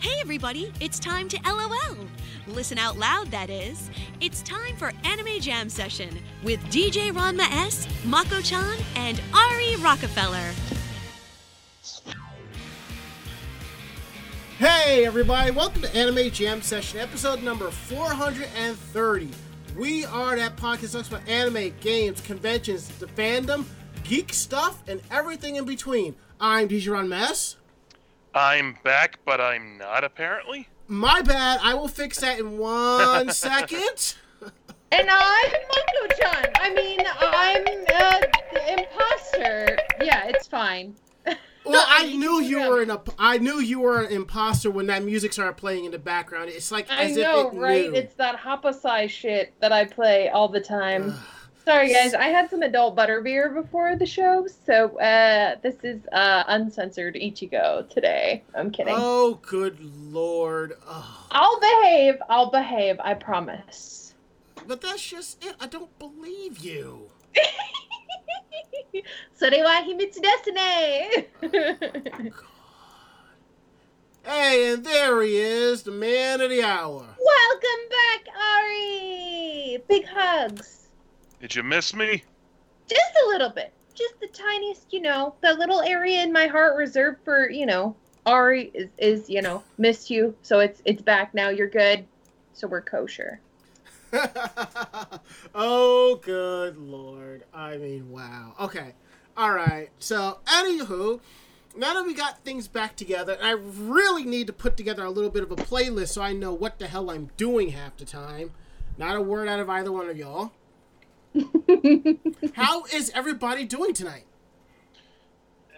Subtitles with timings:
[0.00, 2.06] Hey, everybody, it's time to LOL.
[2.46, 3.90] Listen out loud, that is.
[4.22, 10.52] It's time for Anime Jam Session with DJ Ranma S, Mako chan, and Ari Rockefeller.
[14.56, 19.28] Hey, everybody, welcome to Anime Jam Session, episode number 430.
[19.76, 23.66] We are that podcast that talks about anime, games, conventions, the fandom,
[24.04, 26.14] geek stuff, and everything in between.
[26.40, 27.56] I'm DJ Ranma S.
[28.34, 30.68] I'm back, but I'm not apparently.
[30.86, 31.60] My bad.
[31.62, 34.14] I will fix that in one second.
[34.92, 36.50] And I'm Mako-chan.
[36.56, 37.64] I mean, I'm
[37.94, 39.78] uh, imposter.
[40.02, 40.96] Yeah, it's fine.
[41.64, 45.32] Well, I knew you were an I knew you were an imposter when that music
[45.32, 46.50] started playing in the background.
[46.50, 47.90] It's like I as know, if it right?
[47.90, 47.94] knew.
[47.94, 51.14] It's that Hapasai shit that I play all the time.
[51.65, 52.13] Sorry, guys.
[52.13, 57.89] I had some adult butterbeer before the show, so uh, this is uh, uncensored Ichigo
[57.89, 58.43] today.
[58.53, 58.93] I'm kidding.
[58.95, 59.79] Oh, good
[60.11, 60.77] lord.
[60.87, 61.27] Oh.
[61.31, 62.15] I'll behave.
[62.29, 62.99] I'll behave.
[62.99, 64.13] I promise.
[64.67, 65.55] But that's just it.
[65.59, 67.09] I don't believe you.
[69.35, 71.29] それは秘密ですね
[74.23, 77.03] Hey, and there he is, the man of the hour.
[77.03, 79.83] Welcome back, Ari.
[79.87, 80.78] Big hugs.
[81.40, 82.22] Did you miss me?
[82.86, 83.72] Just a little bit.
[83.94, 87.96] Just the tiniest, you know, the little area in my heart reserved for, you know,
[88.26, 90.34] Ari is, is you know, missed you.
[90.42, 91.48] So it's it's back now.
[91.48, 92.06] You're good.
[92.52, 93.40] So we're kosher.
[95.54, 97.44] oh, good lord.
[97.54, 98.54] I mean, wow.
[98.60, 98.94] Okay.
[99.36, 99.88] All right.
[99.98, 101.20] So, anywho,
[101.76, 105.30] now that we got things back together, I really need to put together a little
[105.30, 108.50] bit of a playlist so I know what the hell I'm doing half the time.
[108.98, 110.52] Not a word out of either one of y'all.
[112.54, 114.24] How is everybody doing tonight?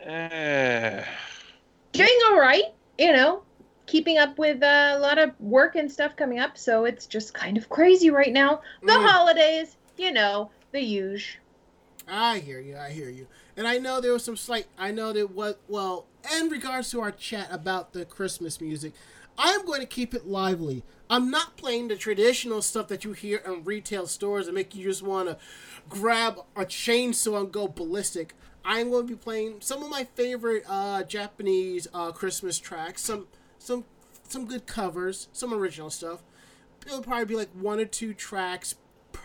[0.05, 1.05] Eh,
[1.93, 2.65] Doing all right,
[2.99, 3.43] you know,
[3.87, 6.57] keeping up with uh, a lot of work and stuff coming up.
[6.59, 8.63] So it's just kind of crazy right now.
[8.83, 9.09] The Mm.
[9.09, 11.39] holidays, you know, the huge.
[12.09, 12.77] I hear you.
[12.77, 13.29] I hear you.
[13.57, 14.67] And I know there was some slight.
[14.79, 15.61] I know that what.
[15.69, 16.07] Well,
[16.37, 18.93] in regards to our chat about the Christmas music,
[19.39, 20.83] I'm going to keep it lively.
[21.13, 24.85] I'm not playing the traditional stuff that you hear in retail stores and make you
[24.85, 25.37] just want to
[25.87, 28.35] grab a chainsaw and go ballistic.
[28.65, 33.03] I'm going to be playing some of my favorite uh, Japanese uh, Christmas tracks.
[33.03, 33.27] Some
[33.59, 33.85] some
[34.27, 36.23] some good covers, some original stuff.
[36.87, 38.77] It'll probably be like one or two tracks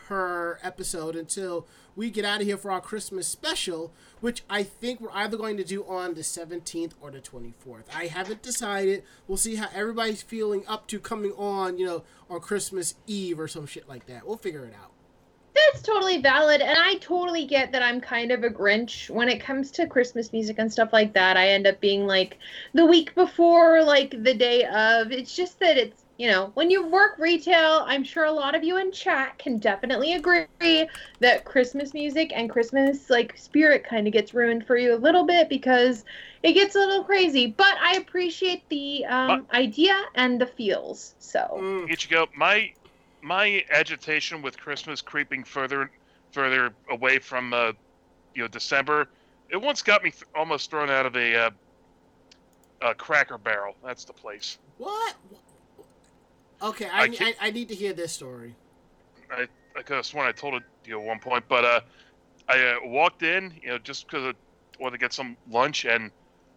[0.07, 3.91] per episode until we get out of here for our Christmas special,
[4.21, 7.83] which I think we're either going to do on the 17th or the 24th.
[7.93, 9.03] I haven't decided.
[9.27, 13.49] We'll see how everybody's feeling up to coming on, you know, on Christmas Eve or
[13.49, 14.25] some shit like that.
[14.25, 14.91] We'll figure it out.
[15.53, 19.41] That's totally valid, and I totally get that I'm kind of a Grinch when it
[19.41, 21.35] comes to Christmas music and stuff like that.
[21.35, 22.37] I end up being like
[22.73, 25.11] the week before, like the day of.
[25.11, 28.63] It's just that it's, you know, when you work retail, I'm sure a lot of
[28.63, 34.13] you in chat can definitely agree that Christmas music and Christmas like spirit kind of
[34.13, 36.03] gets ruined for you a little bit because
[36.41, 37.47] it gets a little crazy.
[37.55, 41.13] But I appreciate the um, idea and the feels.
[41.19, 41.39] So.
[41.53, 41.87] Mm.
[41.89, 42.71] Ichigo, my
[43.21, 45.91] my agitation with Christmas creeping further
[46.31, 47.73] further away from uh,
[48.33, 49.07] you know December,
[49.51, 51.49] it once got me th- almost thrown out of a uh,
[52.81, 53.75] a Cracker Barrel.
[53.83, 54.57] That's the place.
[54.77, 55.15] What?
[56.61, 58.55] Okay, I, I I, I, need to hear this story.
[59.29, 61.81] I I could have sworn I told it you know, at one point, but uh,
[62.49, 64.33] I uh, walked in, you know, just because I
[64.81, 66.11] wanted to get some lunch, and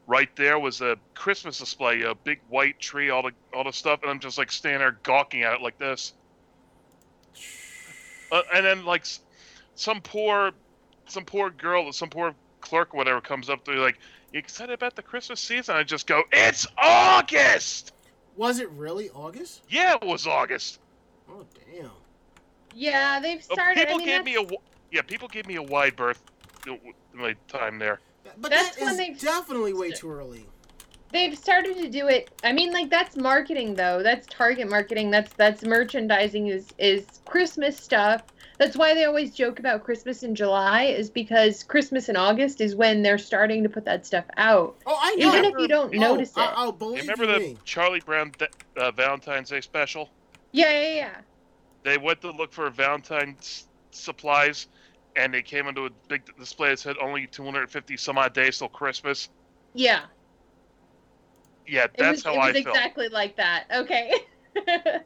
[0.07, 4.01] right there was a Christmas display, a big white tree, all the all the stuff,
[4.03, 6.15] and I'm just like standing there gawking at it like this.
[8.33, 9.05] Uh, and then like
[9.75, 10.53] some poor,
[11.07, 13.99] some poor girl, some poor clerk, or whatever, comes up to me like,
[14.33, 17.93] "You excited about the Christmas season?" I just go, "It's August."
[18.41, 19.65] Was it really August?
[19.69, 20.79] Yeah, it was August.
[21.29, 21.91] Oh, damn.
[22.75, 23.77] Yeah, they've started.
[23.77, 24.47] people I mean, gave me a
[24.91, 26.23] yeah, people gave me a wide berth
[27.13, 28.01] my time there.
[28.39, 30.47] But That's that when is they've- definitely way too early.
[31.13, 32.31] They've started to do it.
[32.43, 34.03] I mean, like that's marketing though.
[34.03, 35.11] That's target marketing.
[35.11, 36.47] That's that's merchandising.
[36.47, 38.23] Is is Christmas stuff.
[38.61, 40.83] That's why they always joke about Christmas in July.
[40.85, 44.77] Is because Christmas in August is when they're starting to put that stuff out.
[44.87, 45.29] Oh, I know.
[45.29, 46.45] Even if you don't oh, notice it.
[46.55, 47.59] Oh, You believe remember you the me.
[47.65, 50.11] Charlie Brown th- uh, Valentine's Day special?
[50.53, 51.17] Yeah, yeah, yeah.
[51.85, 54.67] They went to look for Valentine's supplies,
[55.17, 58.69] and they came into a big display that said only 250 some odd days till
[58.69, 59.31] Christmas.
[59.73, 60.03] Yeah.
[61.67, 62.77] Yeah, It that's was, how it I was felt.
[62.77, 63.65] exactly like that.
[63.75, 64.13] Okay.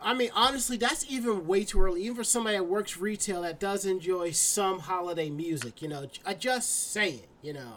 [0.00, 2.02] I mean, honestly, that's even way too early.
[2.04, 6.06] Even for somebody that works retail that does enjoy some holiday music, you know.
[6.24, 7.76] I just saying, you know.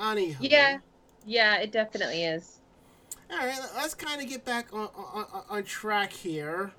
[0.00, 0.36] Anywho.
[0.40, 0.78] Yeah.
[1.24, 2.58] Yeah, it definitely is.
[3.30, 6.72] All right, let's kind of get back on, on, on track here.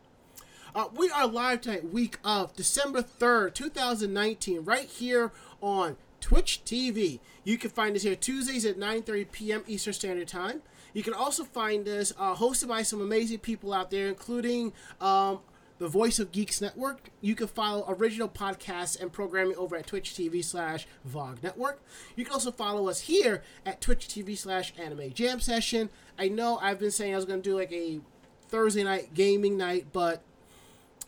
[0.75, 5.31] Uh, we are live tonight, week of December 3rd, 2019, right here
[5.61, 7.19] on Twitch TV.
[7.43, 9.63] You can find us here Tuesdays at 9.30 p.m.
[9.67, 10.61] Eastern Standard Time.
[10.93, 15.39] You can also find us uh, hosted by some amazing people out there, including um,
[15.79, 17.09] the Voice of Geeks Network.
[17.19, 21.81] You can follow original podcasts and programming over at Twitch TV slash VOG Network.
[22.15, 25.89] You can also follow us here at Twitch TV slash Anime Jam Session.
[26.17, 27.99] I know I've been saying I was going to do like a
[28.47, 30.21] Thursday night gaming night, but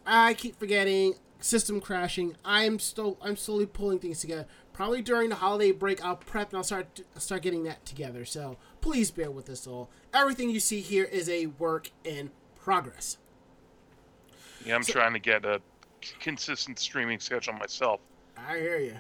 [0.06, 1.16] I keep forgetting.
[1.40, 2.36] System crashing.
[2.44, 4.48] I'm still I'm slowly pulling things together.
[4.74, 8.26] Probably during the holiday break, I'll prep and I'll start start getting that together.
[8.26, 9.90] So please bear with us all.
[10.14, 13.18] Everything you see here is a work in progress.
[14.64, 15.60] Yeah, I'm So- trying to get a
[16.20, 18.00] consistent streaming schedule myself.
[18.38, 18.98] I hear you.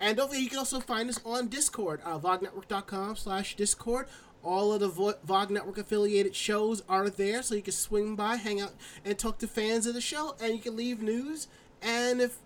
[0.00, 4.08] And don't forget, you can also find us on Discord, uh, vognetwork.com slash Discord.
[4.42, 8.36] All of the Vo- VOG Network affiliated shows are there, so you can swing by,
[8.36, 8.72] hang out,
[9.04, 11.48] and talk to fans of the show, and you can leave news.
[11.82, 12.38] And if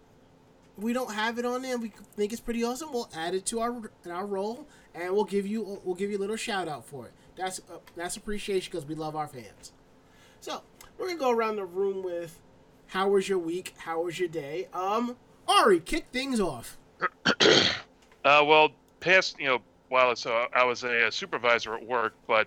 [0.76, 3.46] we don't have it on there, and we think it's pretty awesome, we'll add it
[3.46, 6.84] to our our roll, and we'll give you we'll give you a little shout out
[6.84, 7.12] for it.
[7.36, 9.72] That's uh, that's appreciation because we love our fans.
[10.40, 10.62] So
[10.98, 12.38] we're gonna go around the room with
[12.88, 13.74] how was your week?
[13.78, 14.68] How was your day?
[14.74, 15.16] Um,
[15.48, 16.78] Ari, kick things off.
[18.24, 18.68] Uh, well,
[19.00, 19.58] past you know
[19.88, 22.46] while so I was a, supervisor at work, but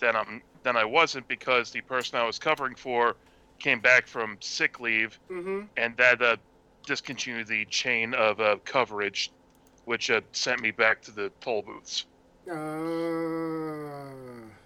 [0.00, 3.14] then I'm then I wasn't because the person I was covering for
[3.60, 5.62] came back from sick leave, Mm-hmm.
[5.76, 6.36] and that uh,
[6.84, 9.30] discontinued the chain of uh, coverage,
[9.88, 12.04] which had sent me back to the toll booths.
[12.50, 12.54] Uh,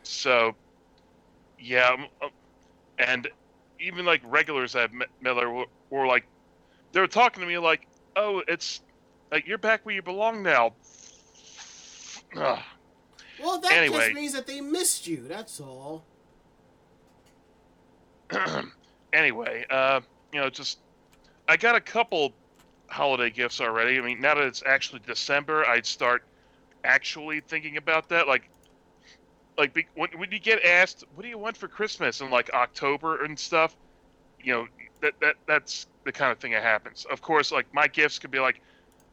[0.02, 0.52] So,
[1.58, 1.96] yeah,
[2.98, 3.28] and
[3.78, 4.90] even like regulars at
[5.20, 6.24] Miller were, were like,
[6.92, 7.86] they were talking to me like,
[8.16, 8.80] "Oh, it's
[9.30, 10.74] like you're back where you belong now."
[13.42, 13.98] Well, that Anyway.
[13.98, 15.24] just means that they missed you.
[15.26, 16.04] That's all.
[19.12, 20.00] anyway, uh,
[20.32, 20.78] you know, just
[21.48, 22.32] I got a couple
[22.92, 23.98] holiday gifts already.
[23.98, 26.22] I mean, now that it's actually December, I'd start
[26.84, 28.28] actually thinking about that.
[28.28, 28.48] Like,
[29.58, 32.50] like be- when when you get asked, "What do you want for Christmas?" in like
[32.54, 33.76] October and stuff,
[34.42, 34.66] you know,
[35.00, 37.04] that that that's the kind of thing that happens.
[37.10, 38.60] Of course, like my gifts could be like.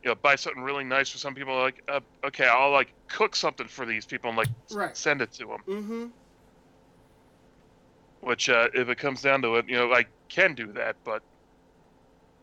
[0.02, 1.60] You know, buy something really nice for some people.
[1.60, 4.96] Like, uh, okay, I'll like cook something for these people and like Right.
[4.96, 5.64] send it to them.
[5.68, 6.06] Mm-hmm.
[8.22, 11.22] which uh, if it comes down to it, you know, I can do that, but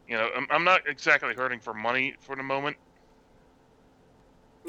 [0.06, 2.76] you know, I'm, I'm not exactly hurting for money for the moment.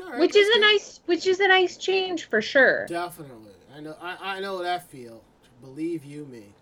[0.01, 2.86] All right, which is that's a nice which is a nice change for sure.
[2.88, 3.54] Definitely.
[3.75, 3.95] I know.
[4.01, 5.24] I, I know that feel.
[5.62, 6.56] Believe you me.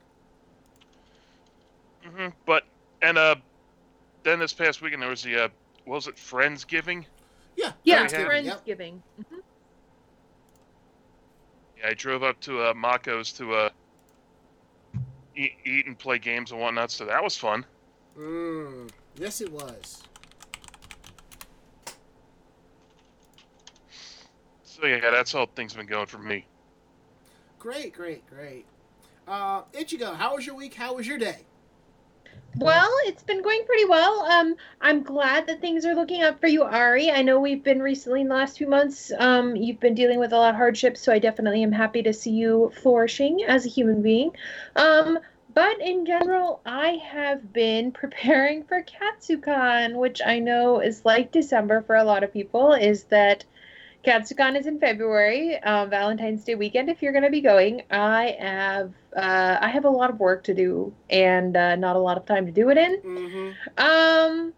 [2.04, 2.63] hmm But
[3.01, 3.36] and uh,
[4.24, 5.50] then this past weekend there was the uh,
[5.86, 7.06] what was it Friendsgiving?
[7.56, 7.74] Yeah.
[7.83, 8.62] Yeah, Friendsgiving, Yep.
[8.66, 9.01] Friendsgiving.
[9.19, 9.39] Mhm.
[11.78, 13.69] Yeah, I drove up to uh, Mako's to uh,
[15.36, 17.66] eat, eat and play games and whatnot, so that was fun.
[18.18, 18.90] Mm.
[19.18, 20.04] Yes, it was.
[24.64, 26.46] So yeah, that's how things have been going for me.
[27.60, 28.66] Great, great, great.
[29.28, 30.74] Uh, Ichigo, how was your week?
[30.74, 31.46] How was your day?
[32.58, 34.22] Well, it's been going pretty well.
[34.22, 37.12] Um, I'm glad that things are looking up for you, Ari.
[37.12, 39.12] I know we've been recently in the last few months.
[39.18, 42.14] Um, you've been dealing with a lot of hardships, so I definitely am happy to
[42.14, 44.31] see you flourishing as a human being.
[44.78, 45.19] Um,
[45.56, 51.81] but in general, I have been preparing for Katsucon, which I know is like December
[51.81, 52.74] for a lot of people.
[52.74, 53.45] Is that
[54.06, 56.90] Katsucon is in February, uh, Valentine's Day weekend.
[56.90, 60.44] If you're going to be going, I have uh, I have a lot of work
[60.44, 63.02] to do and uh, not a lot of time to do it in.
[63.02, 63.50] Mm-hmm.
[63.78, 64.54] Um,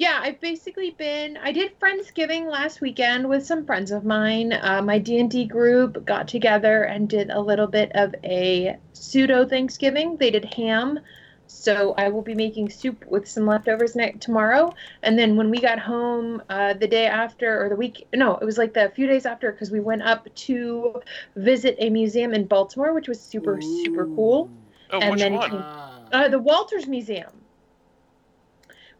[0.00, 1.36] yeah, I've basically been.
[1.36, 4.54] I did Friendsgiving last weekend with some friends of mine.
[4.54, 8.78] Uh, my D and D group got together and did a little bit of a
[8.94, 10.16] pseudo Thanksgiving.
[10.16, 11.00] They did ham,
[11.48, 14.72] so I will be making soup with some leftovers next tomorrow.
[15.02, 18.44] And then when we got home uh, the day after, or the week, no, it
[18.46, 21.02] was like the few days after, because we went up to
[21.36, 24.50] visit a museum in Baltimore, which was super super cool.
[24.92, 25.50] Oh, And which then one?
[25.50, 25.64] came-.
[26.10, 27.39] Uh, the Walters Museum,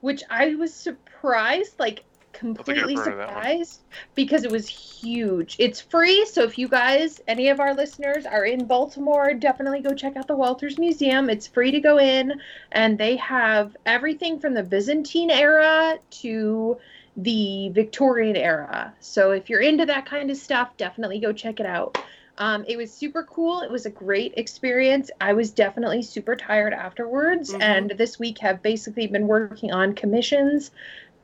[0.00, 3.36] which I was surprised, like completely heard of that one.
[3.36, 3.80] surprised,
[4.14, 5.56] because it was huge.
[5.58, 9.94] It's free, so if you guys, any of our listeners, are in Baltimore, definitely go
[9.94, 11.28] check out the Walters Museum.
[11.28, 12.40] It's free to go in,
[12.72, 16.78] and they have everything from the Byzantine era to
[17.16, 18.94] the Victorian era.
[19.00, 21.98] So if you're into that kind of stuff, definitely go check it out.
[22.40, 23.60] Um, it was super cool.
[23.60, 25.10] It was a great experience.
[25.20, 27.62] I was definitely super tired afterwards, Mhm.
[27.62, 30.72] and this week have basically been working on commissions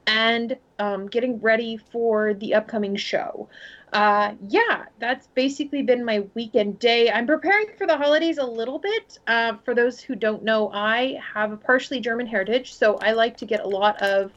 [0.06, 3.48] and um, getting ready for the upcoming show.
[3.92, 7.10] uh, yeah, that's basically been my weekend day.
[7.10, 9.18] I'm preparing for the holidays a little bit.
[9.26, 13.38] Uh, for those who don't know, I have a partially German heritage, so I like
[13.38, 14.32] to get a lot of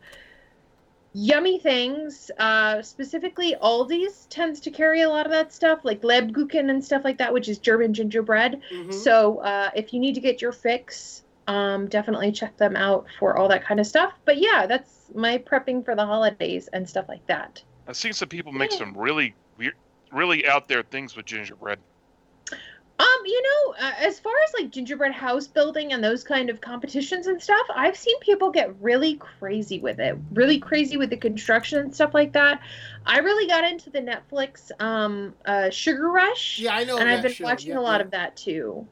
[1.13, 2.29] yummy things.
[2.37, 7.03] Uh, specifically, Aldi's tends to carry a lot of that stuff, like Lebkuchen and stuff
[7.03, 8.61] like that, which is German gingerbread.
[8.71, 8.93] Mhm.
[8.93, 13.37] So uh, if you need to get your fix, um, definitely check them out for
[13.37, 14.13] all that kind of stuff.
[14.25, 17.63] But yeah, that's my prepping for the holidays and stuff like that.
[17.87, 18.77] I've seen some people make Yeah.
[18.77, 19.73] some really weird,
[20.11, 21.79] really out there things with gingerbread.
[22.99, 26.59] Um, you know, uh, as far as like gingerbread house building and those kind of
[26.59, 31.17] competitions and stuff, I've seen people get really crazy with it, really crazy with the
[31.17, 32.61] construction and stuff like that.
[33.05, 36.97] I really got into the Netflix um uh Sugar Rush, Yeah, I know.
[36.99, 37.45] and I've been show.
[37.45, 38.05] watching Yeah, a lot yeah.
[38.05, 38.89] of that too.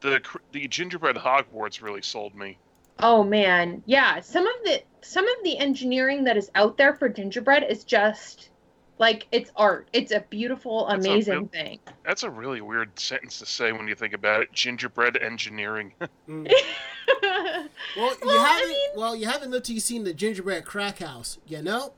[0.00, 2.58] The cr- the gingerbread Hogwarts really sold me.
[3.00, 4.20] Oh man, yeah.
[4.20, 8.50] Some of the some of the engineering that is out there for gingerbread is just
[8.98, 9.88] like it's art.
[9.92, 11.78] It's a beautiful, That's a amazing real- thing.
[12.04, 14.52] That's a really weird sentence to say when you think about it.
[14.52, 15.92] Gingerbread engineering.
[16.28, 16.50] Mm.
[17.96, 18.68] Well, you Well, I haven't.
[18.68, 21.38] mean- well, you haven't looked till you seen the gingerbread crack house.
[21.46, 21.92] You know.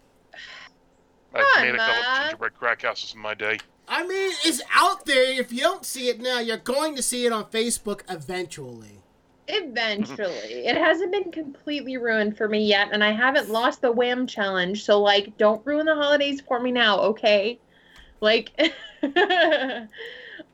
[1.34, 2.22] I've Come made a couple on.
[2.22, 3.58] gingerbread crack houses in my day.
[3.88, 5.32] I mean, it's out there.
[5.40, 8.99] If you don't see it now, you're going to see it on Facebook eventually.
[9.52, 10.66] Eventually.
[10.66, 14.84] it hasn't been completely ruined for me yet, and I haven't lost the wham challenge,
[14.84, 17.60] so like don't ruin the holidays for me now, okay?
[18.20, 18.50] Like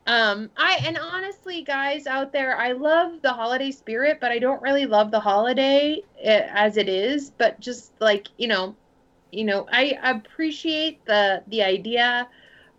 [0.07, 4.61] um I and honestly guys out there, I love the holiday spirit, but I don't
[4.61, 8.75] really love the holiday eh, as it is, but just like, you know,
[9.31, 12.27] you know, I appreciate the the idea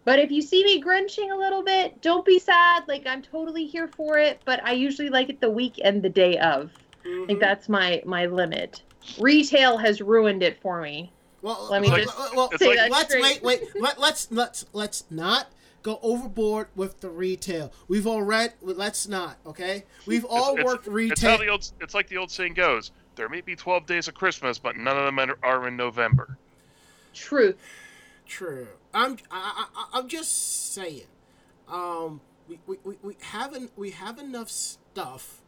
[0.09, 2.85] but if you see me grinching a little bit, don't be sad.
[2.89, 6.09] Like I'm totally here for it, but I usually like it the week and the
[6.09, 6.71] day of.
[7.05, 7.27] I Mhm.
[7.27, 8.81] think that's my my limit.
[9.21, 11.13] Retail has ruined it for me.
[11.43, 13.43] Well, Let me well, just well, It's say like- that let's straight.
[13.43, 13.81] wait, wait.
[13.83, 15.49] Let, let's let's let's not
[15.83, 17.71] go overboard with the retail.
[17.87, 18.55] We've all read.
[18.63, 19.37] Let's not.
[19.47, 19.85] Okay.
[20.07, 21.31] We've all it's, worked It's retail.
[21.33, 21.71] how the old.
[21.83, 22.93] It's like the old saying goes.
[23.17, 26.39] There may be twelve days of Christmas, but none of them are- are in November.
[27.13, 27.57] Truth.
[28.29, 28.69] True.
[28.95, 31.07] I'm I, I, I'm just saying.
[31.67, 35.41] Um, we, we, we, we haven't we have enough stuff.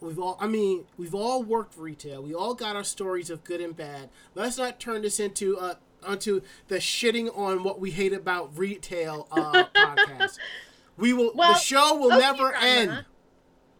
[0.00, 2.22] We've all I mean we've all worked retail.
[2.22, 4.08] We all got our stories of good and bad.
[4.34, 9.28] Let's not turn this into uh onto the shitting on what we hate about retail
[9.30, 10.38] uh, podcast.
[10.96, 11.32] We will.
[11.34, 12.62] Well, the show will okay, never Ranma.
[12.62, 12.90] end.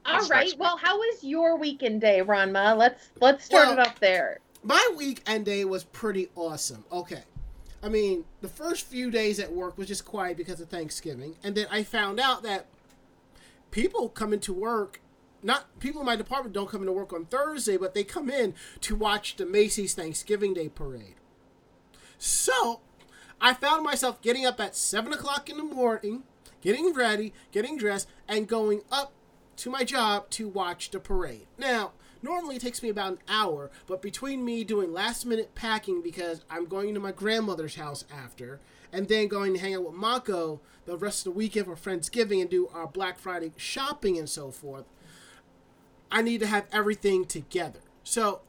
[0.04, 0.46] All That's right.
[0.46, 2.76] next Well, how was your weekend day, Ranma?
[2.76, 4.38] Let's let's start Well- it off there.
[4.62, 6.84] My weekend day was pretty awesome.
[6.90, 7.22] Okay.
[7.82, 11.36] I mean, the first few days at work was just quiet because of Thanksgiving.
[11.42, 12.66] And then I found out that
[13.72, 15.00] people come into work,
[15.42, 18.54] not people in my department don't come into work on Thursday, but they come in
[18.82, 21.16] to watch the Macy's Thanksgiving Day parade.
[22.18, 22.80] So
[23.40, 26.22] I found myself getting up at 7 o'clock in the morning,
[26.60, 29.12] getting ready, getting dressed, and going up
[29.56, 31.48] to my job to watch the parade.
[31.58, 36.02] Now, normally it takes me about an hour, but between me doing last minute packing
[36.02, 38.60] because I'm going to my grandmother's house after,
[38.92, 42.40] and then going to hang out with Mako the rest of the weekend for Friendsgiving
[42.40, 44.84] and do our Black Friday shopping and so forth,
[46.10, 47.80] I need to have everything together.
[48.04, 48.42] So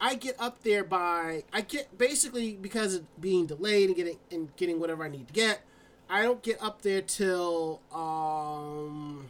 [0.00, 4.54] I get up there by I get basically because of being delayed and getting and
[4.56, 5.62] getting whatever I need to get.
[6.08, 9.28] I don't get up there till um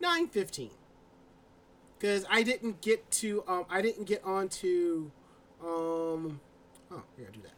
[0.00, 0.70] nine fifteen
[2.00, 5.10] because I didn't get to um I didn't get onto
[5.62, 6.40] um
[6.90, 7.52] oh here do that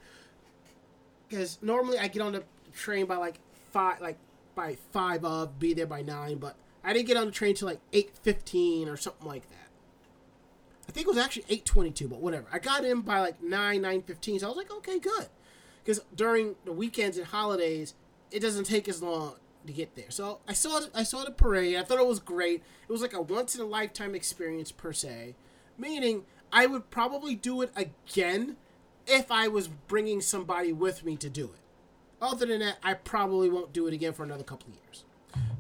[1.28, 2.42] because normally I get on the
[2.75, 3.38] train by like
[3.70, 4.18] five like
[4.54, 7.68] by five of be there by nine but I didn't get on the train till
[7.68, 9.68] like eight fifteen or something like that.
[10.88, 12.46] I think it was actually eight twenty two, but whatever.
[12.52, 15.28] I got in by like nine nine fifteen, so I was like, okay, good,
[15.84, 17.94] because during the weekends and holidays,
[18.30, 20.11] it doesn't take as long to get there.
[20.11, 21.76] So I saw I saw the parade.
[21.76, 22.62] I thought it was great.
[22.88, 25.35] It was like a once in a lifetime experience per se,
[25.78, 28.57] meaning I would probably do it again
[29.07, 31.61] if I was bringing somebody with me to do it.
[32.21, 35.04] Other than that, I probably won't do it again for another couple of years.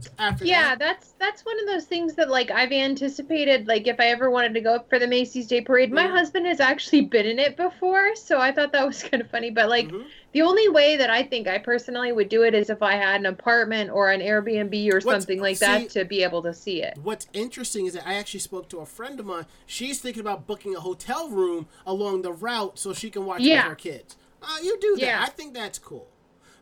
[0.00, 3.66] So after Yeah, that, that's that's one of those things that like I've anticipated.
[3.66, 6.10] Like if I ever wanted to go up for the Macy's Day Parade, my Mhm.
[6.10, 9.50] husband has actually been in it before, so I thought that was kind of funny.
[9.50, 10.04] But like Mhm.
[10.32, 13.20] The only way that I think I personally would do it is if I had
[13.20, 16.54] an apartment or an Airbnb or What's- something like see- that to be able to
[16.54, 16.98] see it.
[17.02, 19.46] What's interesting is that I actually spoke to a friend of mine.
[19.66, 23.62] She's thinking about booking a hotel room along the route so she can watch Yeah.
[23.64, 24.16] with her kids.
[24.42, 25.02] Uh, you do that.
[25.04, 25.22] Yeah.
[25.22, 26.08] I think that's cool.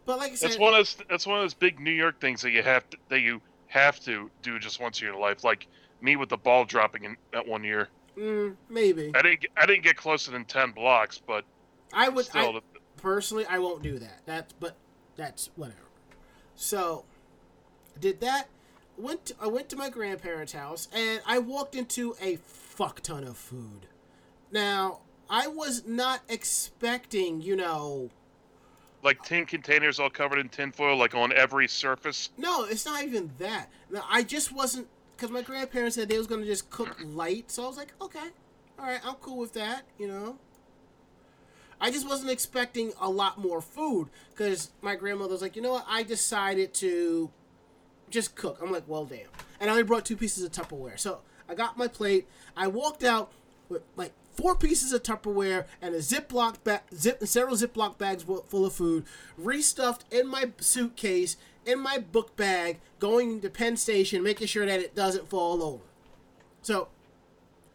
[0.04, 2.20] But like I said, That's one of those, that's one of those big New York
[2.20, 5.44] things that you have to that you have to do just once in your life.
[5.44, 5.66] Like
[6.00, 7.88] me with the ball dropping in that one year.
[8.18, 11.44] mm, maybe I didn't get, I didn't get closer than ten blocks, but
[11.92, 12.24] I would.
[12.24, 12.60] still, I,
[13.02, 14.21] personally, I won't do that.
[14.26, 14.76] That's but
[15.16, 15.78] that's whatever.
[16.54, 17.04] So,
[17.99, 18.49] did that.
[18.99, 23.25] Went to, I went to my grandparents' house and I walked into a fuck ton
[23.25, 23.87] of food.
[24.52, 28.11] Now, I was not expecting, you know,
[29.02, 32.30] Like tin containers all covered in tinfoil, like on every surface.
[32.37, 33.71] No, it's not even that.
[33.90, 37.64] No, I just wasn't because my grandparents said they was gonna just cook light, so
[37.64, 38.28] I was like, okay,
[38.78, 39.85] all right, I'm cool with that.
[39.99, 40.38] You know.
[41.80, 45.72] I just wasn't expecting a lot more food because my grandmother was like, you know
[45.72, 45.87] what?
[45.88, 47.30] I decided to
[48.10, 48.58] just cook.
[48.62, 49.26] I'm like, well, damn.
[49.60, 52.28] And I only brought two pieces of Tupperware, so I got my plate.
[52.56, 53.32] I walked out
[53.68, 58.66] with like four pieces of Tupperware and a Ziploc bag, zip, several Ziploc bags full
[58.66, 59.04] of food,
[59.40, 64.80] restuffed in my suitcase, in my book bag, going to Penn Station, making sure that
[64.80, 65.82] it doesn't fall over.
[66.62, 66.88] So,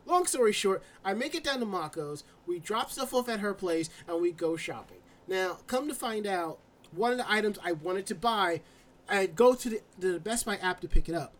[0.06, 2.24] long story short, I make it down to Mako's.
[2.46, 4.98] We drop stuff off at her place, and we go shopping.
[5.28, 6.60] Now, come to find out,
[6.92, 8.62] one of the items I wanted to buy,
[9.10, 11.34] I go to the, the Best Buy app to pick it up.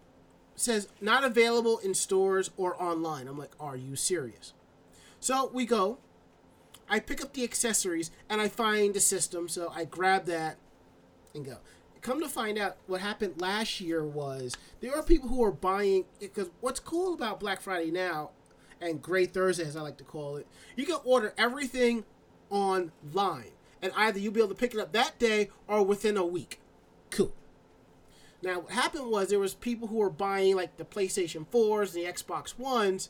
[0.56, 3.28] It says not available in stores or online.
[3.28, 4.54] I'm like, are you serious?
[5.20, 6.00] So we go.
[6.88, 10.58] I pick up the accessories and I find the system, so I grab that
[11.34, 11.58] and go.
[12.02, 16.06] Come to find out, what happened last year was there are people who are buying
[16.20, 18.30] because what's cool about Black Friday now
[18.82, 22.06] and Great Thursday, as I like to call it, you can order everything
[22.50, 23.52] online,
[23.82, 26.60] and either you'll be able to pick it up that day or within a week.
[27.10, 27.34] Cool.
[28.42, 32.06] Now, what happened was there was people who were buying like the PlayStation 4s and
[32.06, 33.10] the Xbox Ones.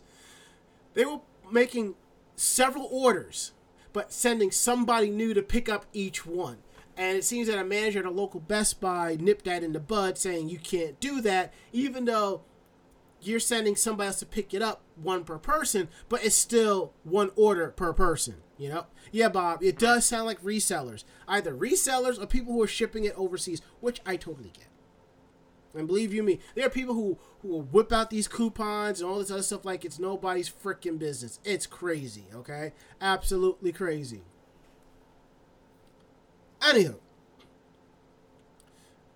[0.94, 1.20] They were
[1.52, 1.96] making
[2.36, 3.52] several orders,
[3.92, 6.60] but sending somebody new to pick up each one.
[6.98, 9.80] And it seems that a manager at a local Best Buy nipped that in the
[9.82, 12.42] bud, saying you can't do that, even though
[13.22, 17.32] you're sending somebody else to pick it up, one per person, but it's still one
[17.36, 18.36] order per person.
[18.58, 18.86] You know?
[19.12, 21.04] Yeah, Bob, it does sound like resellers.
[21.28, 24.68] Either resellers or people who are shipping it overseas, which I totally get.
[25.74, 29.10] And believe you me, there are people who, who will whip out these coupons and
[29.10, 31.40] all this other stuff like it's nobody's freaking business.
[31.44, 32.72] It's crazy, okay?
[33.02, 34.22] Absolutely crazy.
[36.62, 36.96] Anywho,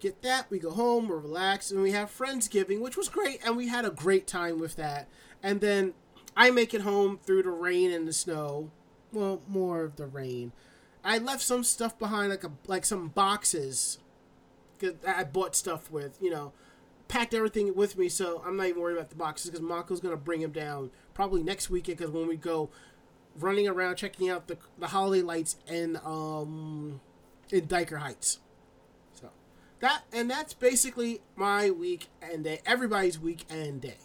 [0.01, 0.51] get that.
[0.51, 3.85] We go home, we're relaxed, and we have Friendsgiving, which was great, and we had
[3.85, 5.07] a great time with that.
[5.41, 5.93] And then
[6.35, 8.71] I make it home through the rain and the snow.
[9.11, 10.51] Well, more of the rain.
[11.03, 13.99] I left some stuff behind, like a like some boxes
[14.79, 16.17] that I bought stuff with.
[16.21, 16.53] You know,
[17.07, 20.17] packed everything with me, so I'm not even worried about the boxes because Mako's gonna
[20.17, 21.97] bring them down probably next weekend.
[21.97, 22.69] Because when we go
[23.35, 27.01] running around checking out the the holiday lights in um
[27.51, 28.39] in Dyker Heights.
[29.13, 29.29] So
[29.79, 32.61] that and that's basically my week and day.
[32.65, 33.97] Everybody's week and day.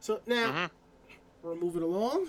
[0.00, 0.70] So now Mhm.
[1.42, 2.28] we're moving along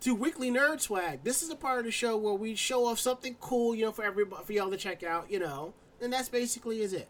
[0.00, 1.24] to weekly nerd swag.
[1.24, 3.92] This is a part of the show where we show off something cool, you know,
[3.92, 7.08] for everybody for y'all to check out, you know, and that's basically is it.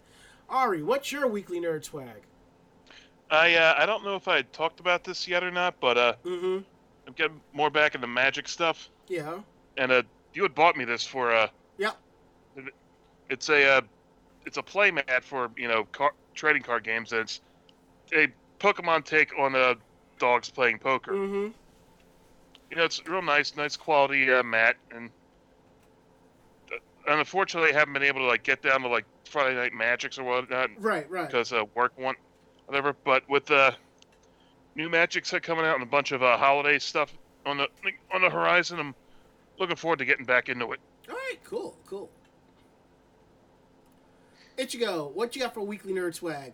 [0.48, 2.22] Ari, what's your weekly nerd swag?
[3.30, 6.14] I uh, I don't know if I talked about this yet or not, but uh,
[6.24, 6.58] Mm-hmm.
[7.06, 9.40] I'm getting more back into magic stuff, Yeah.
[9.76, 11.92] and uh, you had bought me this for uh, Yeah.
[13.28, 13.80] it's a uh,
[14.46, 17.40] it's a play mat for you know car- trading card games, and it's
[18.12, 18.26] a
[18.60, 19.74] Pokemon take on uh,
[20.18, 21.12] dogs playing poker.
[21.12, 21.48] Mm-hmm.
[22.70, 25.10] You know, it's real nice, nice quality uh, mat, and
[27.08, 30.18] and unfortunately, I haven't been able to like get down to like Friday Night Magics
[30.18, 31.10] or whatnot Right.
[31.10, 31.26] Right.
[31.26, 32.14] because uh, work one,
[32.66, 32.94] whatever.
[33.04, 33.72] But with the uh,
[34.76, 37.12] new Magic set coming out and a bunch of uh, holiday stuff
[37.46, 37.66] on the
[38.12, 38.94] on the horizon, I'm
[39.58, 40.80] looking forward to getting back into it.
[41.08, 41.38] All right.
[41.42, 41.76] Cool.
[41.86, 42.08] Cool.
[44.58, 46.52] Ichigo, what you got for weekly nerd swag?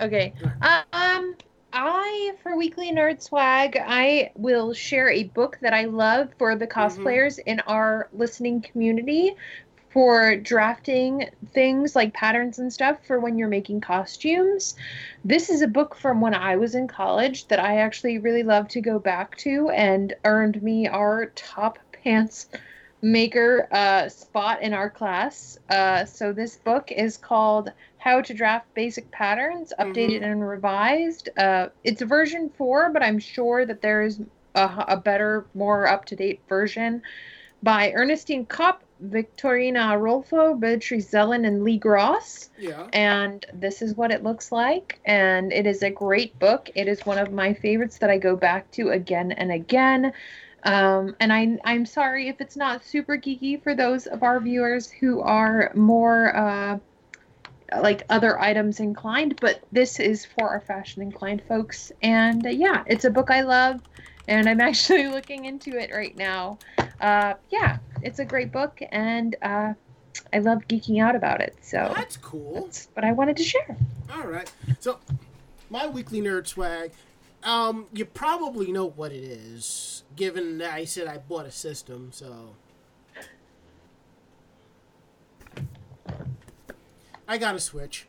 [0.00, 0.32] Okay.
[0.62, 1.34] Um,
[1.72, 6.66] I for weekly nerd swag, I will share a book that I love for the
[6.66, 9.36] cosplayers in our listening community
[9.90, 14.76] for drafting things like patterns and stuff for when you're making costumes.
[15.24, 18.68] This is a book from when I was in college that I actually really love
[18.68, 22.48] to go back to and earned me our top pants
[23.02, 25.58] maker uh, spot in our class.
[25.68, 31.28] Uh, so this book is called How to Draft Basic Patterns, updated and revised.
[31.36, 34.20] Uh, it's version four, but I'm sure that there is
[34.54, 37.02] a, a better, more up to date version
[37.62, 42.86] by Ernestine Kopp, Victorina Rolfo, Beatrice Zelin, and Lee Gross Yeah.
[42.92, 47.00] and this is what it looks like and it is a great book it is
[47.06, 50.12] one of my favorites that i go back to again and again
[50.64, 54.90] um, and I, i'm sorry if it's not super geeky for those of our viewers
[54.90, 56.78] who are more uh,
[57.82, 62.82] like other items inclined but this is for our fashion inclined folks and uh, yeah
[62.86, 63.80] it's a book i love
[64.30, 66.58] and I'm actually looking into it right now.
[67.00, 69.74] Uh, yeah, it's a great book, and uh,
[70.32, 71.56] I love geeking out about it.
[71.60, 72.54] So That's cool.
[72.54, 73.76] that's what I wanted to share.
[74.14, 74.50] All right.
[74.78, 74.98] So,
[75.68, 76.92] my weekly nerd swag.
[77.42, 82.10] Um, you probably know what it is, given that I said I bought a system.
[82.12, 82.54] So,
[87.30, 88.08] I got a Switch.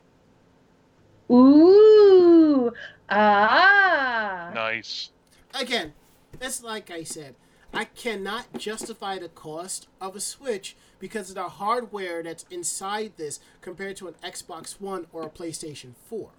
[1.29, 2.73] Ooh,
[3.07, 5.11] ah, Nice.
[5.53, 5.93] Again,
[6.41, 7.35] it's like I said,
[7.71, 13.39] I cannot justify the cost of a Switch because of the hardware that's inside this
[13.61, 16.31] compared to an Xbox One or a PlayStation 4.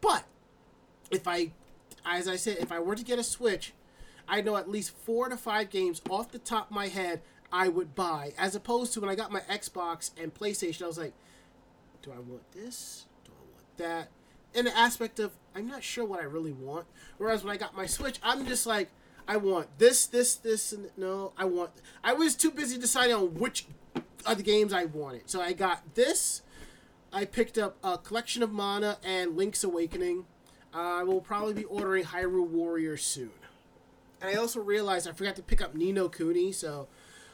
[0.00, 0.24] But
[1.12, 1.52] if I,
[2.04, 3.74] as I said, if I were to get a Switch,
[4.28, 7.68] I know at least four to five games off the top of my head I
[7.68, 11.14] would buy, as opposed to when I got my Xbox and PlayStation, I was like,
[12.02, 13.06] do I want this?
[13.24, 14.08] Do I want that?
[14.54, 16.86] In the aspect of, I'm not sure what I really want.
[17.18, 18.90] Whereas when I got my Switch, I'm just like,
[19.26, 21.70] I want this, this, this, and no, I want.
[22.02, 23.66] I was too busy deciding on which
[24.24, 25.28] of the games I wanted.
[25.28, 26.42] So I got this.
[27.12, 30.24] I picked up a collection of Mana and Link's Awakening.
[30.72, 33.30] I will probably be ordering Hyrule Warrior soon.
[34.20, 36.88] And I also realized I forgot to pick up Ni no Kuni, so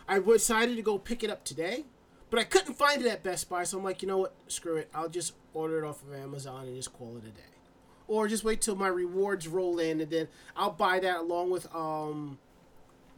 [0.09, 1.85] I decided to go pick it up today.
[2.30, 4.34] But I couldn't find it at Best Buy, so I'm like, you know what?
[4.48, 4.88] Screw it.
[4.94, 7.42] I'll just order it off of Amazon and just call it a day.
[8.08, 11.72] Or just wait till my rewards roll in, and then I'll buy that along with
[11.74, 12.38] um,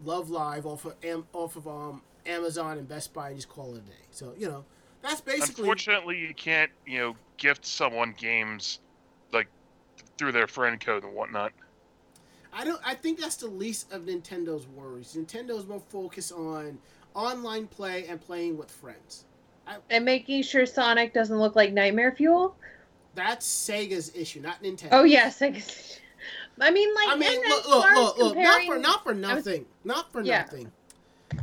[0.05, 3.75] Love Live off of Am- off of um, Amazon and Best Buy and just call
[3.75, 4.05] it a day.
[4.11, 4.65] So you know,
[5.03, 5.63] that's basically.
[5.63, 8.81] Unfortunately, you can't, you know, gift someone games
[9.33, 9.49] like
[10.19, 11.53] through their friend code and whatnot.
[12.53, 12.81] I don't.
[12.85, 15.17] I think that's the least of Nintendo's worries.
[15.17, 16.79] Nintendo's more focused on
[17.17, 19.25] online play and playing with friends.
[19.91, 22.55] and making sure Sonic doesn't look like Nightmare Fuel.
[23.15, 24.89] That's Sega's issue, not Nintendo.
[24.93, 25.47] Oh yes, I,
[26.61, 27.09] I mean like.
[27.09, 28.37] I mean, look, look, look, look.
[28.37, 29.67] Not for not for was- nothing.
[29.85, 30.43] Not for Yeah.
[30.43, 30.71] nothing.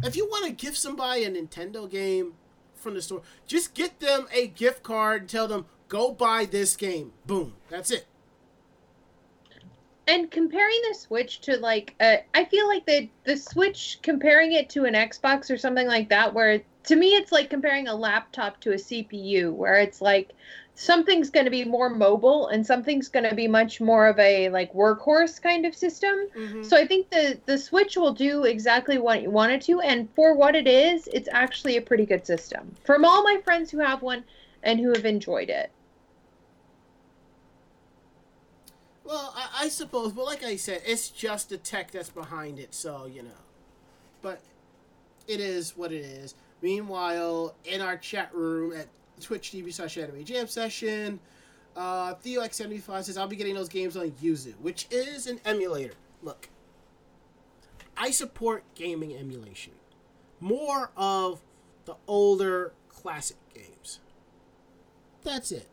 [0.04, 2.34] If you want to give somebody a Nintendo game
[2.76, 6.76] from the store, just get them a gift card and tell them go buy this
[6.76, 7.12] game.
[7.26, 7.54] Boom.
[7.70, 8.06] That's it.
[10.06, 14.70] And comparing the Switch to like, uh, I feel like the the Switch comparing it
[14.72, 18.60] to an Xbox or something like that, where to me it's like comparing a laptop
[18.62, 20.34] to a CPU, where it's like
[20.76, 24.50] something's going to be more mobile and something's going to be much more of a
[24.50, 26.16] like workhorse kind of system.
[26.36, 26.66] Mhm.
[26.66, 30.10] So I think the the Switch will do exactly what you want it to, and
[30.16, 32.76] for what it is, it's actually a pretty good system.
[32.84, 34.26] From all my friends who have one
[34.64, 35.72] and who have enjoyed it.
[39.14, 42.74] Well, I, I suppose, but like I said, it's just the tech that's behind it,
[42.74, 43.30] so you know.
[44.24, 44.42] But
[45.28, 46.34] it is what it is.
[46.64, 48.88] Meanwhile, in our chat room at
[49.22, 51.20] Twitch TV slash Anime Jam Session,
[51.76, 55.94] uh, TheoX75 says I'll be getting those games on Yuzu, which is an emulator.
[56.24, 56.50] Look,
[57.96, 59.74] I support gaming emulation.
[60.40, 61.40] More of
[61.86, 64.00] the older classic games.
[65.24, 65.68] That's it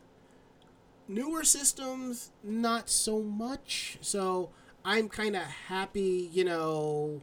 [1.10, 3.98] newer systems not so much.
[4.00, 4.50] So
[4.82, 7.20] i'm kind of happy you know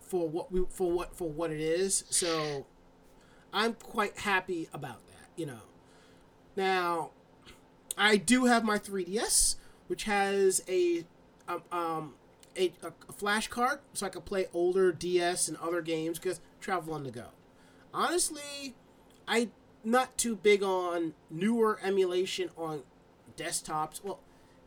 [0.00, 2.04] for what we for what for what it is.
[2.08, 2.66] So
[3.52, 5.62] i'm quite happy about that you know.
[6.56, 7.10] Now
[7.98, 9.56] i do have my 3ds
[9.88, 11.04] which has a
[11.48, 12.14] um, um
[12.56, 12.72] a,
[13.08, 17.04] a flash card so i can play older ds and other games because travel on
[17.04, 17.26] the go.
[17.92, 18.74] Honestly
[19.26, 19.48] i
[19.82, 22.82] not too big on newer emulation on
[23.40, 24.02] desktops.
[24.02, 24.20] Well,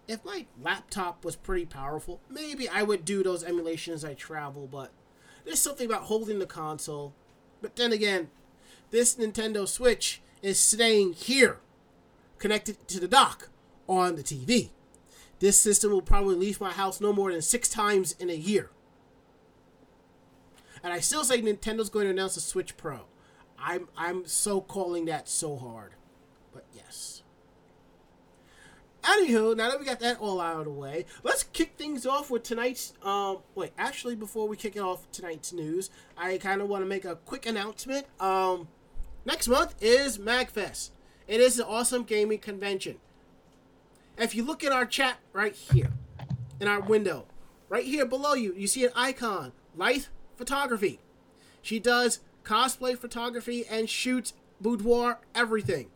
[0.08, 4.92] if my laptop was pretty powerful, maybe I would do those emulations I travel, but
[5.46, 7.14] there's something about holding the console.
[7.62, 8.30] But then again,
[8.92, 11.60] this Nintendo Switch is staying here,
[12.38, 13.50] connected to the dock
[13.88, 14.70] on the TV.
[15.40, 18.70] This system will probably leave my house no more than six times in a year.
[20.84, 23.02] And I still say Nintendo's going to announce a Switch Pro.
[23.58, 25.92] I'm I'm so calling that so hard.
[26.54, 27.13] But yes.
[29.04, 32.32] Anywho, now that we got that all out of the way, let's kick things off
[32.32, 32.94] with tonight's.
[33.04, 36.88] Um, wait, actually, before we kick it off tonight's news, I kind of want to
[36.88, 38.06] make a quick announcement.
[38.20, 38.70] Um,
[39.26, 40.92] next month is MagFest.
[41.28, 42.98] It is an awesome gaming convention.
[44.18, 45.92] If you look at our chat right here,
[46.60, 47.26] in our window,
[47.68, 51.00] right here below you, you see an icon, Light Photography.
[51.62, 55.90] She does cosplay photography and shoots boudoir everything.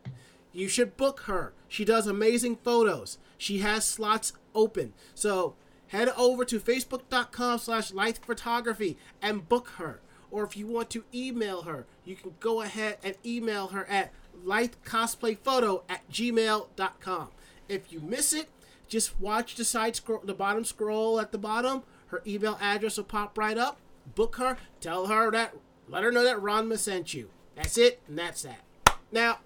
[0.58, 1.54] You should book her.
[1.68, 3.20] She does amazing photos.
[3.38, 4.96] She has slots open.
[5.14, 5.54] So
[5.90, 10.02] head over to facebook.com slash light photography and book her.
[10.32, 14.12] Or if you want to email her, you can go ahead and email her at
[14.44, 17.30] lightcosplayphoto at gmail.com.
[17.70, 18.50] If you miss it,
[18.88, 21.84] just watch the side scroll, the bottom scroll at the bottom.
[22.08, 23.78] Her email address will pop right up.
[24.16, 24.58] Book her.
[24.82, 25.54] Tell her that.
[25.88, 27.30] Let her know that Ranma sent you.
[27.56, 28.64] That's it, and that's that.
[29.12, 29.40] Now,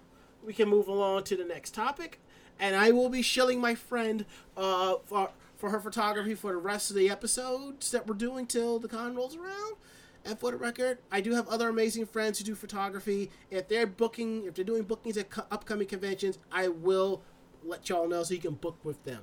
[0.44, 2.20] we can move along to the next topic,
[2.58, 4.24] and I will be shilling my friend
[4.56, 8.80] uh, for for her photography for the rest of the episodes that we're doing till
[8.80, 9.76] the con rolls around.
[10.24, 13.30] And for the record, I do have other amazing friends who do photography.
[13.50, 17.22] If they're booking, if they're doing bookings at co- upcoming conventions, I will
[17.64, 19.22] let y'all know so you can book with them.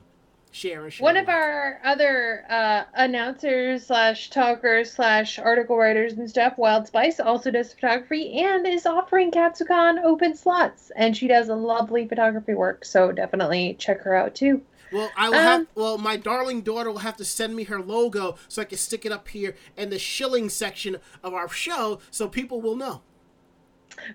[0.52, 1.04] Share and share.
[1.04, 7.20] One of our other uh, announcers slash talkers slash article writers and stuff, Wild Spice,
[7.20, 10.92] also does photography and is offering Katsucon open slots.
[10.96, 14.62] And she does a lovely photography work, so definitely check her out too.
[14.92, 15.68] Well, I will Um, have.
[15.76, 19.06] Well, my darling daughter will have to send me her logo so I can stick
[19.06, 23.04] it up here in the shilling section of our show, so people will know.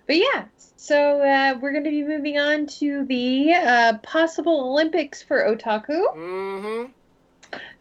[0.06, 0.44] But yeah,
[0.76, 6.14] so uh, we're going to be moving on to the uh, possible Olympics for otaku.
[6.14, 6.92] Mm-hmm.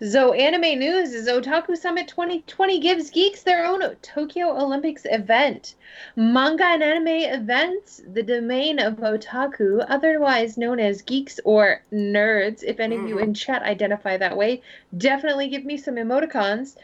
[0.04, 5.76] So, anime news is Otaku Summit 2020 gives geeks their own Tokyo Olympics event.
[6.16, 12.80] Manga and anime events, the domain of otaku, otherwise known as geeks or nerds, if
[12.80, 14.62] any of you in chat identify that way,
[14.96, 16.76] definitely give me some emoticons.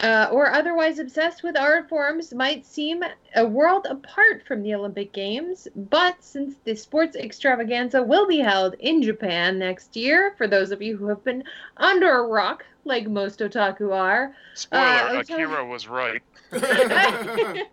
[0.00, 3.04] Uh, or otherwise obsessed with art forms might seem
[3.36, 8.74] a world apart from the Olympic Games, but since the sports extravaganza will be held
[8.80, 11.44] in Japan next year, for those of you who have been
[11.76, 15.34] under a rock, like most otaku are, Spoiler: Uh, okay.
[15.34, 16.22] Akira was right.
[16.52, 17.66] otaku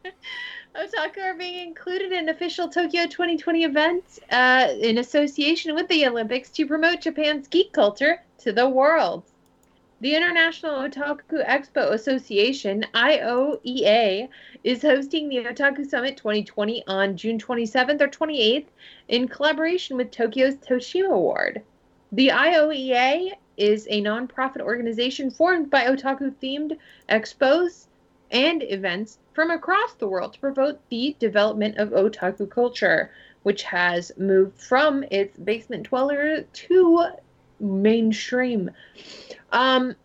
[1.23, 6.67] are being included in official Tokyo 2020 events uh, in association with the Olympics to
[6.67, 9.23] promote Japan's geek culture to the world.
[9.99, 14.29] The International Otaku Expo Association, IOEA,
[14.63, 18.67] is hosting the Otaku Summit 2020 on June 27th or 28th
[19.07, 21.63] in collaboration with Tokyo's Toshima Ward.
[22.11, 26.77] The IOEA is a nonprofit organization formed by otaku themed
[27.09, 27.87] expos
[28.29, 33.09] and events from across the world to promote the development of otaku culture,
[33.41, 37.07] which has moved from its basement dweller to
[37.59, 38.71] mainstream.
[39.51, 39.95] Um,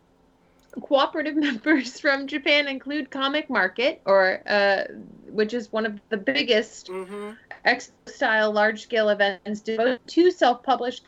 [0.80, 4.84] cooperative members from Japan include Comic Market, or uh,
[5.28, 7.30] which is one of the biggest mm-hmm.
[7.66, 11.04] expo-style large-scale events devoted to self-published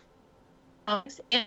[0.87, 1.46] comics and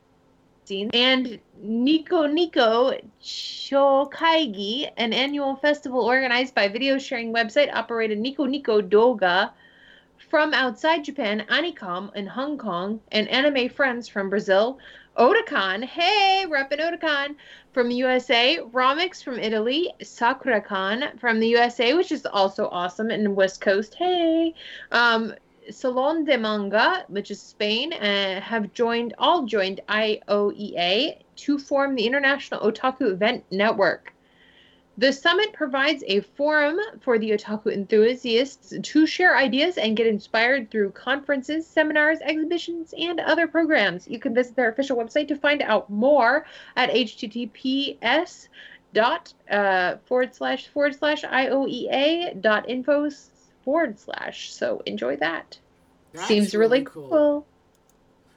[0.94, 8.82] and Nico Nico Chokaigi, an annual festival organized by video sharing website operated Nico Nico
[8.82, 9.52] Doga
[10.28, 14.78] from outside Japan, Anicom in Hong Kong, and Anime Friends from Brazil,
[15.18, 17.36] Otakon, hey, reppin' Otakon
[17.72, 23.36] from the USA, Romics from Italy, SakuraCon from the USA, which is also awesome, and
[23.36, 24.54] West Coast, hey,
[24.92, 25.34] um,
[25.70, 32.06] Salon de Manga, which is Spain, uh, have joined all joined IOEA to form the
[32.06, 34.14] International Otaku Event Network.
[35.00, 40.72] The summit provides a forum for the otaku enthusiasts to share ideas and get inspired
[40.72, 44.08] through conferences, seminars, exhibitions, and other programs.
[44.08, 48.48] You can visit their official website to find out more at https
[48.94, 53.10] dot uh, forward slash forward slash IOEA dot info
[53.64, 54.52] forward slash.
[54.52, 55.60] So enjoy that.
[56.14, 57.46] That's Seems really cool.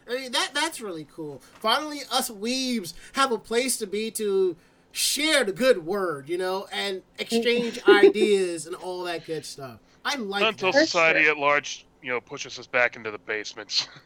[0.07, 1.40] I mean, that that's really cool.
[1.61, 4.57] Finally, us weebs have a place to be to
[4.92, 9.79] share the good word, you know, and exchange ideas and all that good stuff.
[10.05, 10.87] I like Until that.
[10.87, 13.88] Society at large, you know, pushes us back into the basements.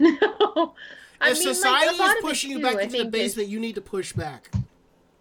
[0.00, 0.74] No.
[1.20, 3.14] I If mean, society a lot is pushing you too, back I into the think,
[3.14, 4.50] is- basement, you need to push back.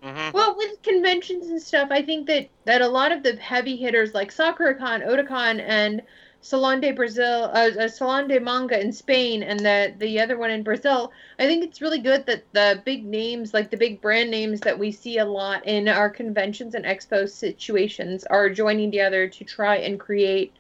[0.02, 3.76] hmm Well, with conventions and stuff, I think that that a lot of the heavy
[3.78, 6.02] hitters like SakuraCon, Otakon, and
[6.43, 10.51] Salon de Brazil, uh, uh, Salon de Manga in Spain, and the the other one
[10.51, 14.29] in Brazil, I think it's really good that the big names, like the big brand
[14.29, 19.29] names that we see a lot in our conventions and expo situations, are joining together
[19.29, 20.53] to try and create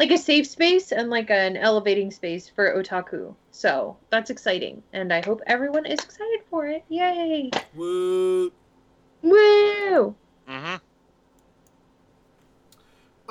[0.00, 3.36] like a safe space and like an elevating space for otaku.
[3.52, 6.84] So that's exciting, and I hope everyone is excited for it.
[6.88, 7.54] Yay!
[7.76, 8.52] Woo.
[9.22, 10.16] Woo!
[10.46, 10.76] hmm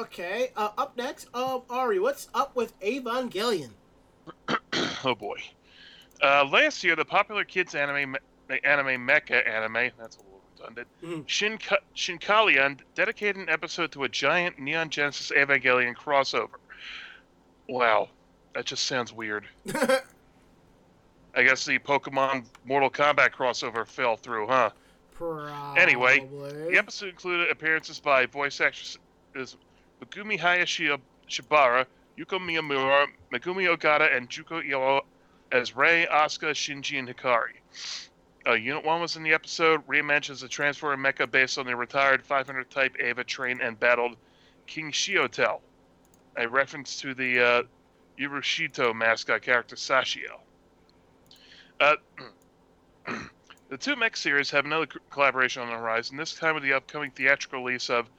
[0.03, 3.71] Okay, uh, up next, um, Ari, what's up with Evangelion?
[5.03, 5.37] oh boy.
[6.23, 8.11] Uh, last year, the popular kids anime,
[8.49, 11.25] me- anime mecha anime, that's a little redundant, Mhm.
[11.25, 16.59] Shinka- Shinkalion dedicated an episode to a giant Neon Genesis Evangelion crossover.
[17.67, 18.07] Wow,
[18.55, 19.45] that just sounds weird.
[21.35, 24.69] I guess the Pokemon Mortal Kombat crossover fell through, huh?
[25.13, 25.81] Probably.
[25.81, 26.25] Anyway,
[26.69, 28.97] The episode included appearances by voice actresses
[30.03, 30.89] Megumi Hayashi
[31.29, 31.85] Shibara,
[32.17, 35.01] Yuko Miyamura, Megumi Ogata, and Junko Iwao
[35.51, 37.59] as Rei, Asuka, Shinji, and Hikari.
[38.47, 39.87] Uh, Unit 1 was in the episode.
[39.87, 44.15] Mentions a transfer mecha based on the retired 500 type Eva trained and battled
[44.65, 45.59] King Shiotel,
[46.37, 47.63] a reference to the uh,
[48.19, 50.39] Urushito mascot character Sashio.
[51.79, 51.95] Uh,
[53.69, 57.11] the two mech series have another collaboration on the horizon, this time with the upcoming
[57.11, 58.09] theatrical release of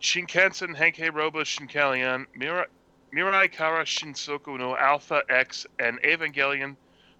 [0.00, 2.66] Shinkansen Henkei Robo Shinkalion, Mirai,
[3.14, 6.76] Mirai Kara Shinsoku no Alpha X, and Evangelion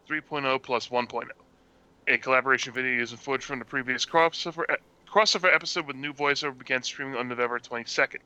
[0.08, 1.24] 3.0 plus 1.0.
[2.08, 4.64] A collaboration video using footage from the previous crossover,
[5.08, 8.18] crossover episode with new voiceover began streaming on November 22nd.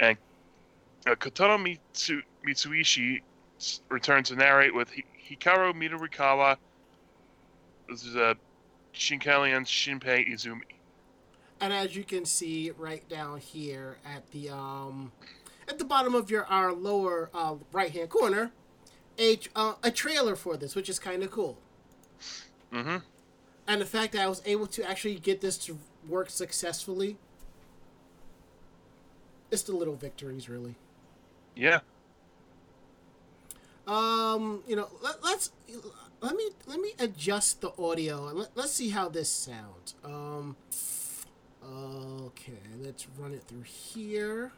[0.00, 0.16] And
[1.06, 3.20] uh, Kotono Mitsu, Mitsuishi
[3.88, 6.56] returns to narrate with Hi- Hikaru Midorikawa.
[7.88, 8.36] This is a
[8.94, 10.62] Shinkalion's Shinpei Izumi.
[11.60, 15.12] And as you can see right down here at the um
[15.68, 18.52] at the bottom of your our lower uh, right hand corner,
[19.18, 21.58] a uh, a trailer for this, which is kind of cool.
[22.72, 22.98] Mm-hmm.
[23.68, 27.16] And the fact that I was able to actually get this to work successfully,
[29.50, 30.76] it's the little victories, really.
[31.56, 31.80] Yeah.
[33.86, 35.52] Um, you know, let, let's
[36.20, 39.94] let me let me adjust the audio and let, let's see how this sounds.
[40.04, 40.56] Um,
[42.26, 44.52] okay, let's run it through here.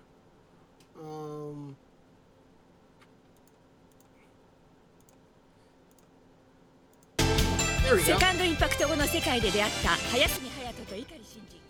[1.01, 1.77] Um,
[7.17, 8.19] there we セ go.
[8.19, 11.61] カンドインパクト後の世界で出会った早杉隼人と碇シンジ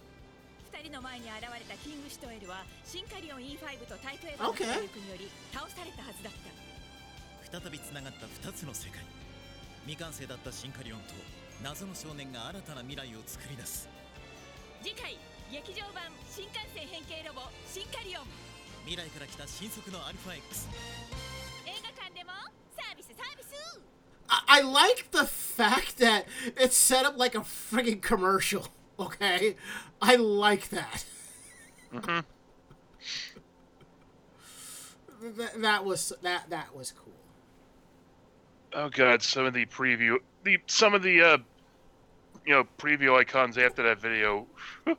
[0.73, 6.33] 二人の前に現れたキングシトエルはシンカリオン E5 とタイプ A の力により倒されたはずだっ
[7.53, 9.05] た再びつながった2つの世界
[9.85, 11.15] 未完成だったシンカリオンと
[11.63, 13.98] 謎の少年が新たな未来を作り出す
[14.82, 15.18] 次回
[15.52, 18.24] 劇場版新幹線変形ロボシンカリオン
[18.86, 20.68] 未来から来た新速のアルファ X
[21.66, 22.32] 映画館でも
[22.76, 23.54] サービスサービス
[24.28, 26.26] I, I like the fact that
[26.58, 28.68] it's set up like a friggin' commercial.
[29.00, 29.56] Okay,
[30.02, 31.06] I like that.
[31.94, 32.20] Mm-hmm.
[35.38, 37.14] that, that was that that was cool.
[38.74, 41.38] Oh god, some of the preview, the some of the uh,
[42.49, 44.47] you know preview icons after that video.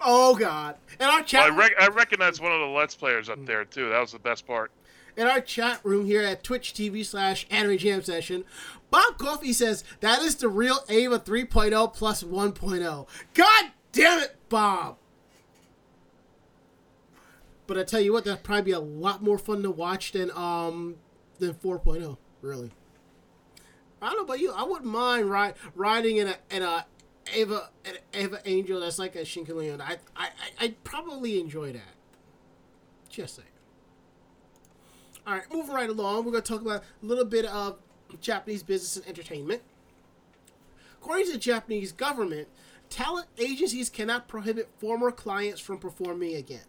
[0.00, 0.76] Oh god!
[1.00, 3.64] In our Well, I, chat, rec- I recognize one of the Let's Players up there
[3.64, 3.88] too.
[3.88, 4.70] That was the best part.
[5.16, 8.44] in our chat room here at Twitch TV slash Anime Jam Session,
[8.92, 13.08] Bob Coffee says that is the real Eva 3.0 plus 1.0.
[13.34, 14.98] God damn it, Bob!
[17.66, 20.30] But I tell you what, that'd probably be a lot more fun to watch than
[20.30, 20.94] um
[21.40, 22.16] than 4.0.
[22.40, 22.70] Really.
[24.00, 24.52] I don't know about you.
[24.52, 25.28] I wouldn't mind
[25.74, 26.86] riding in a in a
[27.34, 29.80] Eva an Eva Angel that's like a Shinkalion.
[29.80, 30.28] I I
[30.60, 31.94] I probably enjoy that.
[33.08, 33.48] Just saying.
[35.26, 37.76] All right, moving right along, we're going to talk about a little bit of
[38.18, 39.60] Japanese business and entertainment.
[41.02, 42.48] According to the Japanese government,
[42.88, 46.64] talent agencies cannot prohibit former clients from performing again.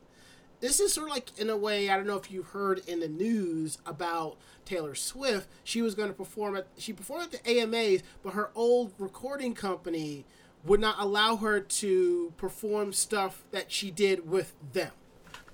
[0.59, 2.99] This is sort of like, in a way, I don't know if you heard in
[2.99, 5.47] the news about Taylor Swift.
[5.63, 9.53] She was going to perform at, she performed at the AMAs, but her old recording
[9.53, 10.25] company
[10.65, 14.91] would not allow her to perform stuff that she did with them.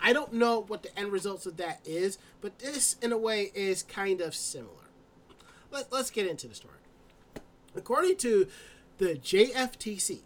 [0.02, 3.52] I don't know what the end results of that is, but this, in a way,
[3.54, 4.72] is kind of similar.
[5.72, 6.76] Let, let's get into the story.
[7.76, 8.48] According to
[8.98, 10.22] the JFTC,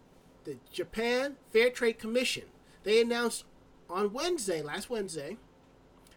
[0.45, 2.43] the Japan Fair Trade Commission,
[2.83, 3.43] they announced
[3.89, 5.37] on Wednesday, last Wednesday,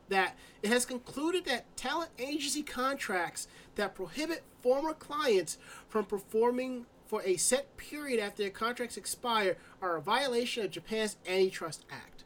[0.09, 5.59] that it has concluded that talent agency contracts that prohibit former clients
[5.89, 11.17] from performing for a set period after their contracts expire are a violation of Japan's
[11.27, 12.25] Antitrust Act.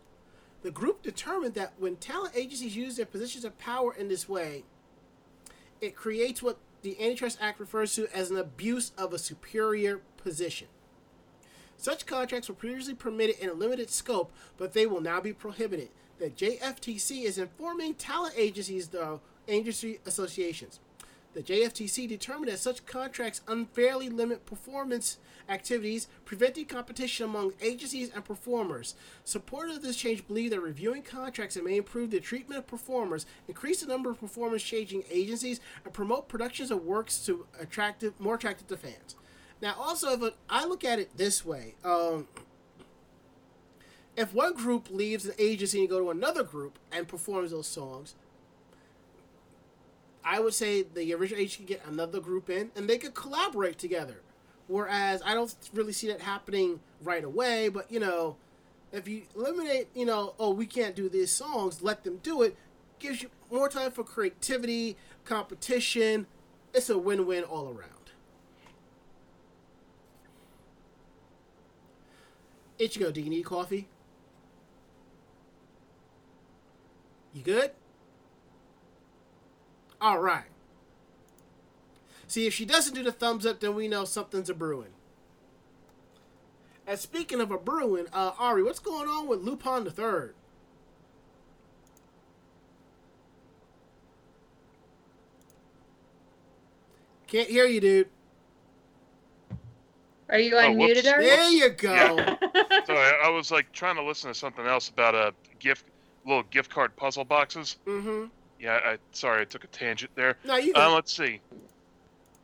[0.62, 4.64] The group determined that when talent agencies use their positions of power in this way,
[5.80, 10.68] it creates what the Antitrust Act refers to as an abuse of a superior position.
[11.76, 15.88] Such contracts were previously permitted in a limited scope, but they will now be prohibited.
[16.18, 20.80] The JFTC is informing talent agencies, though, industry associations.
[21.34, 25.18] The JFTC determined that such contracts unfairly limit performance
[25.50, 28.94] activities, preventing competition among agencies and performers.
[29.22, 33.82] Supporters of this change believe that reviewing contracts may improve the treatment of performers, increase
[33.82, 38.66] the number of performance changing agencies, and promote productions of works to attractive, more attractive
[38.68, 39.14] to fans.
[39.60, 42.28] Now, also, if I look at it this way, um,
[44.16, 48.14] if one group leaves an agency and go to another group and performs those songs,
[50.24, 53.78] I would say the original agency could get another group in and they could collaborate
[53.78, 54.22] together.
[54.66, 58.36] Whereas I don't really see that happening right away, but you know,
[58.92, 62.56] if you eliminate, you know, oh, we can't do these songs, let them do it,
[62.98, 66.26] gives you more time for creativity, competition.
[66.74, 67.95] It's a win win all around.
[72.78, 73.88] Ichigo, do you need coffee?
[77.32, 77.72] You good?
[80.00, 80.44] All right.
[82.26, 84.90] See, if she doesn't do the thumbs up, then we know something's a brewing.
[86.86, 90.34] And speaking of a brewing, uh, Ari, what's going on with Lupin the Third?
[97.26, 98.08] Can't hear you, dude.
[100.28, 101.06] Are you Oh, unmuted, whoops.
[101.06, 101.24] Ari?
[101.24, 102.16] There you go.
[102.86, 105.86] So I, I was like trying to listen to something else about a gift,
[106.24, 107.76] little gift card puzzle boxes.
[107.86, 108.26] mm-hmm.
[108.58, 110.36] Yeah, I sorry I took a tangent there.
[110.44, 110.72] No, you.
[110.74, 111.40] Uh, let's see.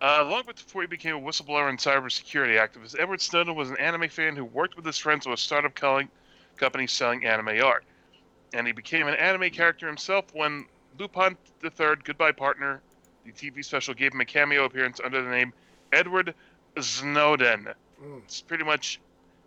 [0.00, 4.08] Uh, long before he became a whistleblower and cybersecurity activist, Edward Snowden was an anime
[4.08, 6.08] fan who worked with his friends at a startup calling,
[6.56, 7.84] company selling anime art.
[8.52, 10.66] And he became an anime character himself when
[10.98, 12.82] Lupin III, Goodbye Partner,
[13.24, 15.52] the TV special, gave him a cameo appearance under the name
[15.92, 16.34] Edward
[16.80, 17.68] Snowden.
[18.02, 18.22] Mm.
[18.24, 19.00] It's pretty much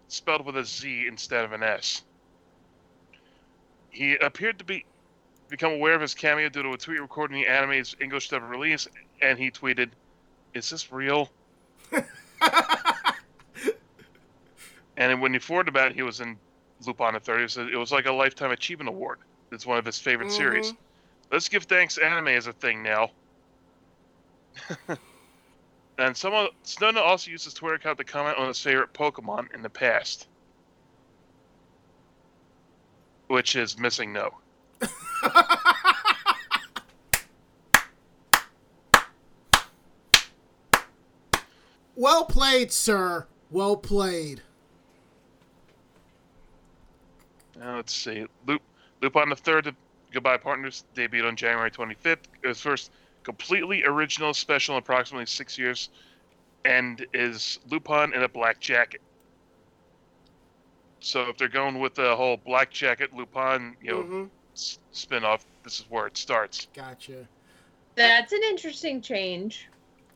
[0.08, 2.04] spelled with a Z instead of an S.
[3.90, 4.86] He appeared to be
[5.48, 8.88] become aware of his cameo due to a tweet recording the anime's English dub release,
[9.22, 9.90] and he tweeted,
[10.54, 11.32] "Is this real?"
[14.98, 16.38] And when he forwarded about it, he was in
[16.86, 17.42] Lupin the Third.
[17.42, 19.20] He said it was like a lifetime achievement award.
[19.52, 20.72] It's one of his favorite series.
[20.72, 20.78] Mhm.
[21.32, 21.98] Let's give thanks.
[21.98, 23.12] Anime is a thing now.
[25.98, 29.62] and someone Snowden also used his Twitter account to comment on his favorite Pokemon in
[29.62, 30.28] the past,
[33.28, 34.32] which is MissingNo.
[41.96, 43.28] well played, sir.
[43.50, 44.42] Well played.
[47.58, 48.26] Now let's see.
[48.46, 48.62] Loop
[49.02, 49.74] Loop on the Third,
[50.12, 52.18] Goodbye Partners, debuted on January 25th.
[52.44, 52.92] It was first
[53.26, 55.90] completely original special in approximately six years,
[56.64, 59.02] and is Lupin in a black jacket.
[61.00, 64.30] So if they're going with the whole black jacket Lupin, you know, Mhm.
[64.54, 66.68] s- spin-off, this is where it starts.
[66.74, 67.28] Gotcha.
[67.96, 69.68] That's an interesting change.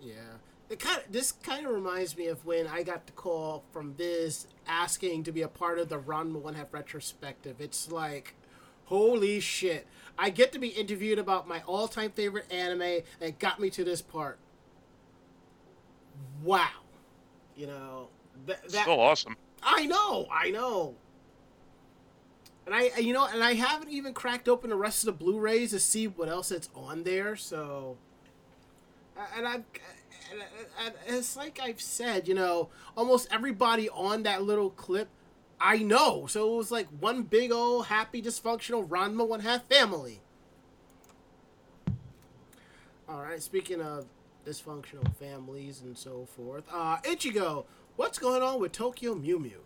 [0.02, 0.38] Yeah.
[0.70, 3.94] It kind of this kind of reminds me of when I got the call from
[3.96, 7.60] Viz asking to be a part of the Ranma One Half retrospective.
[7.60, 8.36] It's like,
[8.86, 9.88] holy shit!
[10.22, 14.02] I get to be interviewed about my all-time favorite anime that got me to this
[14.02, 14.38] part.
[16.44, 16.68] Wow.
[17.56, 18.10] You know
[18.46, 19.38] that, that Still awesome.
[19.64, 20.96] I know, I know.
[22.66, 25.72] And I, you know, and I haven't even cracked open the rest of the Blu-rays
[25.72, 27.36] to see what else that's on there.
[27.36, 27.98] So,
[29.36, 29.66] and I'm,
[30.32, 30.44] and,
[30.84, 35.10] and it's like I've said, you know, almost everybody on that little clip,
[35.62, 36.26] I know.
[36.28, 40.22] So it was like one big old happy dysfunctional Ranma one half family.
[43.08, 43.42] All right.
[43.42, 44.06] Speaking of
[44.46, 49.62] dysfunctional families and so forth, uh, Ichigo, what's going on with Tokyo Mew Mew?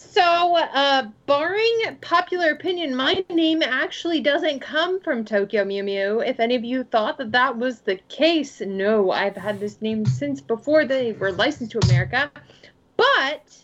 [0.00, 6.20] So, uh, barring popular opinion, my name actually doesn't come from Tokyo Mew Mew.
[6.20, 10.06] If any of you thought that that was the case, no, I've had this name
[10.06, 12.30] since before they were licensed to America.
[12.96, 13.58] But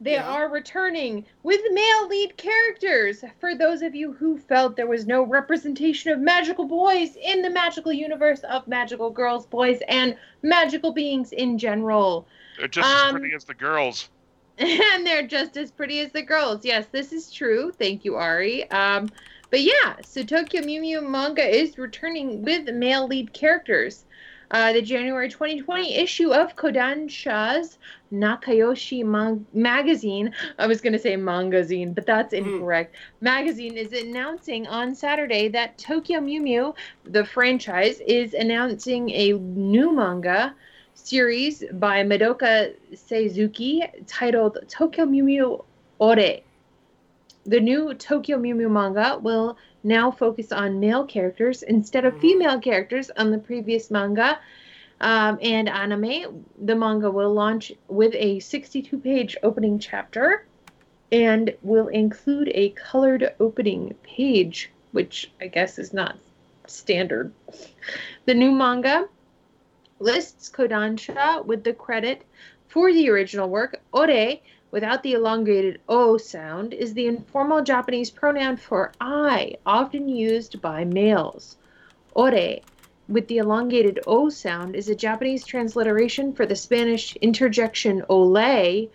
[0.00, 0.28] they Yeah.
[0.28, 3.24] are returning with male lead characters.
[3.40, 7.50] For those of you who felt there was no representation of magical boys in the
[7.50, 12.26] magical universe of magical girls, boys, and magical beings in general
[12.58, 14.08] They're just as Um, pretty as the girls.
[14.58, 16.64] and they're just as pretty as the girls.
[16.64, 17.70] Yes, this is true.
[17.78, 18.68] Thank you, Ari.
[18.70, 19.08] Um,
[19.50, 24.04] but yeah, so Tokyo Mew Mew manga is returning with male lead characters.
[24.50, 27.78] Uh, the January 2020 issue of Kodansha's
[28.12, 30.32] Nakayoshi Mag- magazine.
[30.58, 32.40] I was going to say mangazine, but that's Hmm.
[32.44, 32.94] incorrect.
[33.20, 39.92] Magazine is announcing on Saturday that Tokyo Mew Mew, the franchise, is announcing a new
[39.94, 40.54] manga
[40.94, 45.64] series by Madoka Seizuki titled Tokyo Mew Mew
[45.98, 46.40] Ore.
[47.46, 52.20] The new Tokyo Mew Mew manga will now focus on male characters instead of Mhm.
[52.20, 54.38] female characters on the previous manga
[55.00, 56.44] um, and anime.
[56.60, 60.46] The manga will launch with a 62 page opening chapter
[61.10, 66.18] and will include a colored opening page, which I guess is not
[66.66, 67.32] standard.
[68.26, 69.08] The new manga
[70.00, 72.22] lists Kodansha with the credit
[72.68, 73.80] for the original work.
[73.92, 74.34] Ore,
[74.70, 80.84] without the elongated O sound, is the informal Japanese pronoun for I, often used by
[80.84, 81.56] males.
[82.14, 82.60] Ore,
[83.08, 88.90] with the elongated O sound, is a Japanese transliteration for the Spanish interjection ole.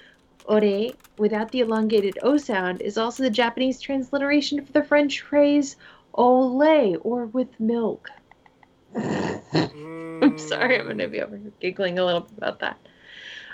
[0.45, 5.77] Ore, without the elongated O sound, is also the Japanese transliteration for the French phrase
[6.13, 8.09] ole, or with milk.
[8.95, 12.77] I'm sorry, I'm gonna be over giggling a little bit about that.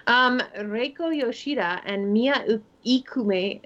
[0.08, 3.60] Um, Reiko Yoshida and Mia Ikumi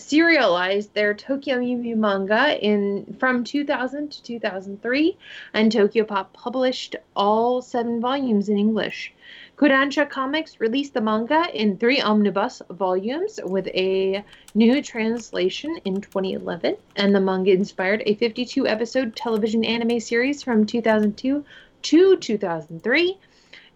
[0.00, 5.18] serialized their Tokyo Mew Mew manga in from 2000 to 2003,
[5.52, 9.12] and Tokyo Pop published all seven volumes in English.
[9.58, 14.24] Kodansha Comics released the manga in three omnibus volumes with a
[14.54, 20.64] new translation in 2011, and the manga inspired a 52 episode television anime series from
[20.64, 21.44] 2002
[21.82, 23.18] to 2003.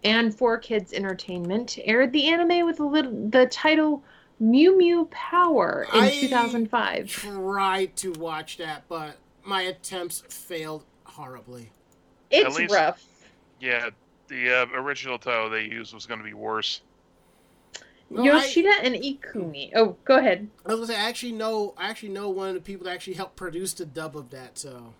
[0.05, 4.03] And 4Kids Entertainment aired the anime with the, little, the title
[4.39, 7.07] Mew Mew Power in I 2005.
[7.07, 11.71] Tried to watch that, but my attempts failed horribly.
[12.31, 13.05] It's least- rough.
[13.59, 13.89] Yeah,
[14.27, 16.81] the uh, original title they used was going to be worse.
[18.09, 19.71] No, I- Yoshida and Ikumi.
[19.75, 20.49] Oh, go ahead.
[20.65, 22.91] I was gonna say, I actually know I actually know one of the people that
[22.91, 24.57] actually helped produce the dub of that.
[24.57, 24.93] So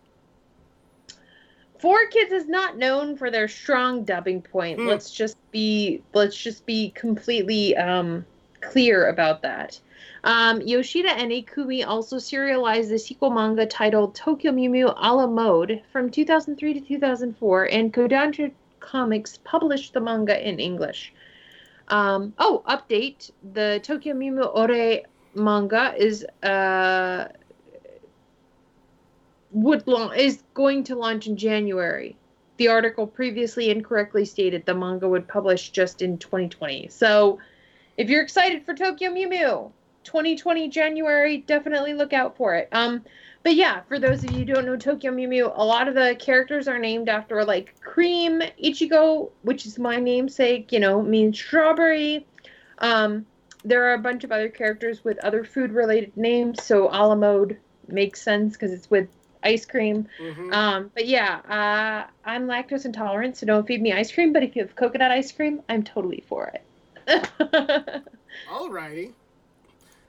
[1.83, 4.79] Four Kids is not known for their strong dubbing point.
[4.79, 4.87] Hmm.
[4.87, 8.25] Let's just be let's just be completely um,
[8.71, 9.79] clear about that.
[10.23, 15.27] Um, Yoshida and Ikumi also serialized the sequel manga titled Tokyo Mew Mew a la
[15.27, 21.13] mode from 2003 to 2004, and Kodansha Comics published the manga in English.
[21.89, 25.01] Um, oh, update: the Tokyo Mew Mew Ore
[25.35, 27.27] manga is uh,
[29.51, 32.15] would launch is going to launch in January.
[32.57, 36.87] The article previously incorrectly stated the manga would publish just in 2020.
[36.89, 37.39] So,
[37.97, 39.71] if you're excited for Tokyo Mew Mew,
[40.03, 42.69] 2020 January, definitely look out for it.
[42.71, 43.03] Um,
[43.43, 45.95] but yeah, for those of you who don't know Tokyo Mew Mew, a lot of
[45.95, 51.37] the characters are named after like Cream, Ichigo, which is my namesake, you know, means
[51.37, 52.25] strawberry.
[52.79, 53.25] Um,
[53.65, 57.15] there are a bunch of other characters with other food related names, so a la
[57.15, 59.09] mode makes sense because it's with
[59.43, 60.07] ice cream.
[60.19, 60.53] mhm.
[60.53, 64.33] Um, but yeah, uh, I'm lactose intolerant, so don't feed me ice cream.
[64.33, 66.63] But if you have coconut ice cream, I'm totally for it.
[68.51, 69.13] Alrighty.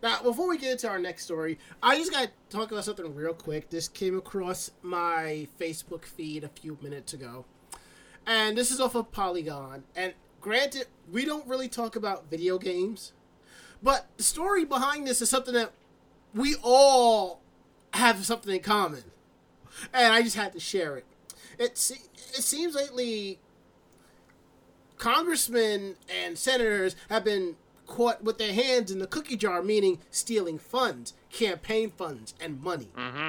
[0.02, 3.14] Now, before we get into our next story, I just got to talk about something
[3.14, 3.70] real quick.
[3.70, 7.46] This came across my Facebook feed a few minutes ago.
[8.26, 9.84] And this is off of Polygon.
[9.96, 13.12] And granted, we don't really talk about video games.
[13.82, 15.72] But the story behind this is something that
[16.34, 17.40] we all
[17.94, 19.04] have something in common.
[19.92, 21.06] And I just had to share it.
[21.58, 23.38] It, se- it seems lately
[25.04, 30.58] congressmen and senators have been caught with their hands in the cookie jar, meaning stealing
[30.58, 32.88] funds, campaign funds, and money.
[32.96, 33.28] hmm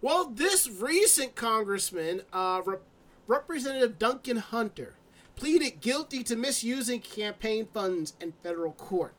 [0.00, 2.80] Well, this recent congressman, uh, Rep-
[3.26, 4.94] Representative Duncan Hunter,
[5.36, 9.12] pleaded guilty to misusing campaign funds in federal court.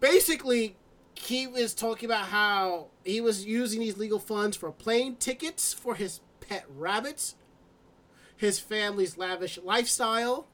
[0.00, 0.76] Basically,
[1.14, 5.94] he was talking about how he was using these legal funds for plane tickets for
[5.94, 7.34] his pet rabbits,
[8.38, 10.46] his family's lavish lifestyle,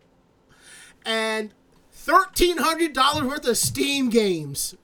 [1.07, 1.55] and
[1.95, 4.75] $1,300 worth of Steam games.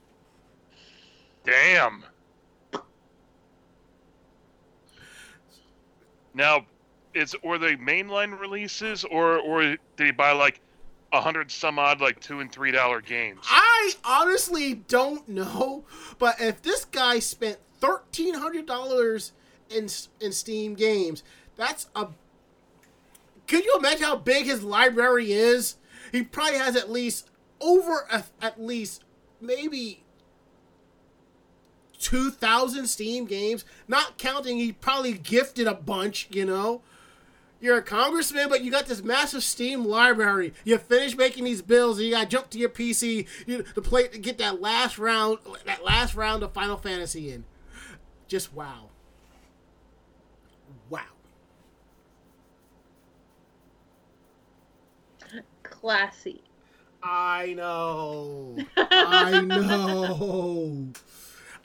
[1.43, 2.05] Damn.
[6.33, 6.65] Now,
[7.13, 10.61] is were they mainline releases or or did he buy like
[11.11, 13.41] a hundred some odd like two and three dollar games?
[13.49, 15.83] I honestly don't know,
[16.19, 19.33] but if this guy spent thirteen hundred dollars
[19.69, 19.89] in
[20.19, 21.23] in Steam games,
[21.57, 22.07] that's a.
[23.51, 25.75] Could you imagine how big his library is?
[26.13, 27.29] He probably has at least
[27.59, 29.03] over a, at least
[29.41, 30.05] maybe
[31.99, 33.65] two thousand Steam games.
[33.89, 36.29] Not counting, he probably gifted a bunch.
[36.31, 36.81] You know.
[37.59, 40.53] You're a congressman, but you got this massive Steam library.
[40.63, 43.81] You finish making these bills, and you got to jump to your PC you, to
[43.81, 47.43] play to get that last round, that last round of Final Fantasy in.
[48.29, 48.90] Just wow.
[55.81, 56.41] Classy.
[57.03, 60.87] I know, I know.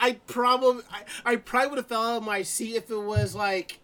[0.01, 3.35] I probably, I, I probably would have fell out of my seat if it was
[3.35, 3.81] like,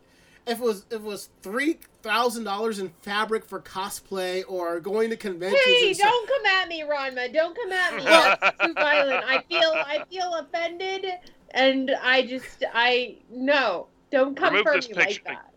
[0.47, 5.11] if it was, if it was three thousand dollars in fabric for cosplay or going
[5.11, 5.63] to conventions.
[5.65, 7.33] Hey, and don't come at me, Ranma.
[7.33, 8.05] Don't come at me.
[8.05, 9.25] That's too violent.
[9.27, 11.07] I feel I feel offended,
[11.51, 13.89] and I just I no.
[14.11, 14.95] Don't come Remove for me picture.
[14.95, 15.52] like that.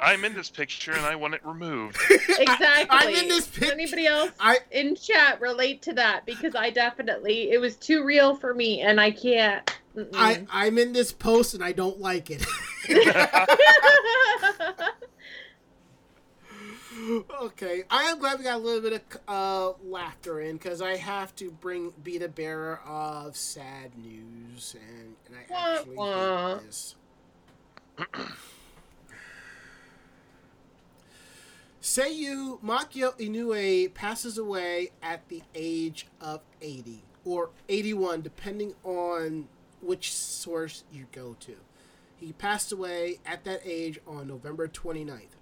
[0.00, 1.98] I'm in this picture and I want it removed.
[2.40, 2.86] Exactly.
[2.90, 3.72] I'm in this picture.
[3.72, 6.24] Anybody else I in chat relate to that?
[6.24, 9.66] Because I definitely it was too real for me, and I can't.
[9.96, 10.08] mm-mm.
[10.14, 12.46] I I'm in this post and I don't like it.
[17.42, 20.96] okay, I am glad we got a little bit of uh, laughter in because I
[20.96, 26.54] have to bring be the bearer of sad news, and, and I Wah, actually wah.
[26.54, 26.94] hate this.
[31.98, 37.02] Seiyu Makio Inoue passes away at the age of 80.
[37.24, 39.48] or 81, depending on
[39.82, 41.56] which source you go to.
[42.16, 45.34] He passed away at that age on November 29th.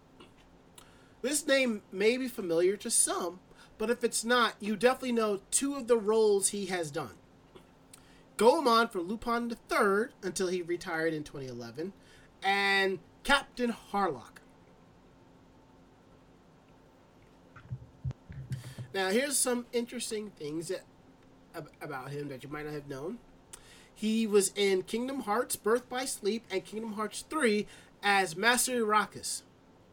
[1.21, 3.41] This name may be familiar to some,
[3.77, 7.17] but if it's not, you definitely know two of the roles he has done.
[8.39, 11.93] Goemon for Lupin III until he retired in 2011,
[12.43, 14.41] and Captain Harlock.
[18.95, 20.83] Now, here's some interesting things that,
[21.55, 23.19] ab- about him that you might not have known.
[23.95, 27.67] He was in Kingdom Hearts Birth by Sleep and Kingdom Hearts 3
[28.03, 29.43] as Master Eraqus.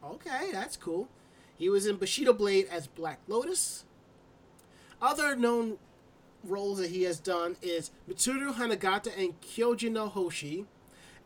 [0.04, 1.08] Okay, that's cool.
[1.56, 3.84] He was in Bushido Blade as Black Lotus.
[5.00, 5.78] Other known
[6.42, 10.66] roles that he has done is Mitsuru Hanagata and Kyojin no Hoshi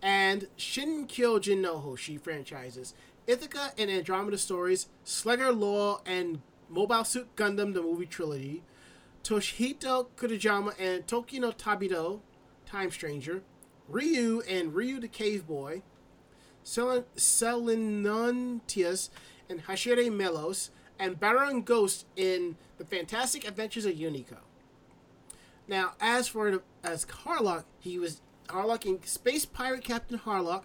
[0.00, 2.94] and Shin Kyojin no Hoshi franchises,
[3.26, 8.62] Ithaca and Andromeda Stories, Slugger Law and Mobile Suit Gundam the movie trilogy,
[9.22, 12.20] Toshihito Kurajama and Toki no Tabido,
[12.66, 13.42] Time Stranger,
[13.88, 15.82] Ryu and Ryu the Cave Boy,
[16.62, 19.08] Sel- Selinuntius
[19.48, 24.38] and Hashire Melos, and Baron Ghost in The Fantastic Adventures of Unico.
[25.66, 30.64] Now, as for as Harlock, he was Harlock in Space Pirate Captain Harlock,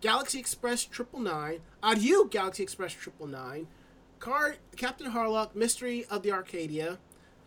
[0.00, 3.66] Galaxy Express Triple Nine, Adieu Galaxy Express Triple Nine,
[4.18, 6.98] Car- Captain Harlock, Mystery of the Arcadia,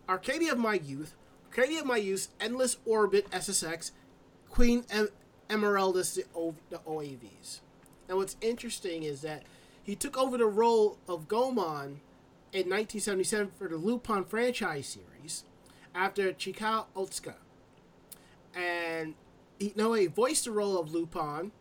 [0.08, 1.14] Arcadia of My Youth,
[1.48, 3.92] Arcadia of My Youth, Endless Orbit SSX,
[4.50, 5.10] Queen em-
[5.50, 7.62] Emeraldas, the, o- the OAVs.
[8.08, 9.44] And what's interesting is that
[9.84, 12.02] he took over the role of Goemon
[12.54, 15.44] in 1977 for the Lupin franchise series
[15.96, 17.36] after Chikao Otsuka.
[18.56, 19.16] And
[19.60, 21.52] he, no, he voiced the role of Lupin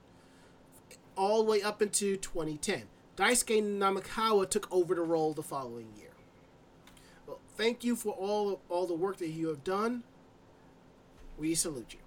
[1.16, 2.82] all the way up into 2010.
[3.16, 6.10] Daisuke Namikawa took over the role the following year.
[7.26, 10.02] Well, thank you for all all the work that you have done.
[11.38, 12.00] We salute you.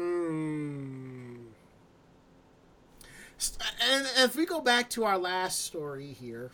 [0.00, 1.36] Mm.
[3.82, 6.50] And if we go back to our last story here,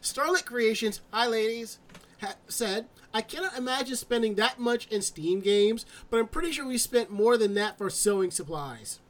[0.00, 1.78] Starlit Creations, hi ladies,
[2.20, 6.66] ha- said, I cannot imagine spending that much in Steam games, but I'm pretty sure
[6.66, 9.00] we spent more than that for sewing supplies.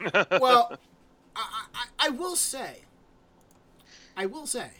[0.40, 0.78] well,
[1.34, 2.78] I, I, I will say,
[4.16, 4.70] I will say,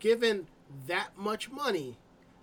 [0.00, 0.46] given
[0.86, 1.96] that much money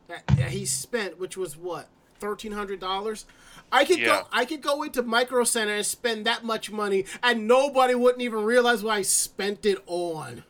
[0.07, 1.87] that, that he spent, which was what
[2.19, 3.25] thirteen hundred dollars,
[3.71, 4.05] I could Yeah.
[4.05, 4.27] go.
[4.31, 8.43] I could go into Micro Center and spend that much money, and nobody wouldn't even
[8.43, 10.43] realize what I spent it on,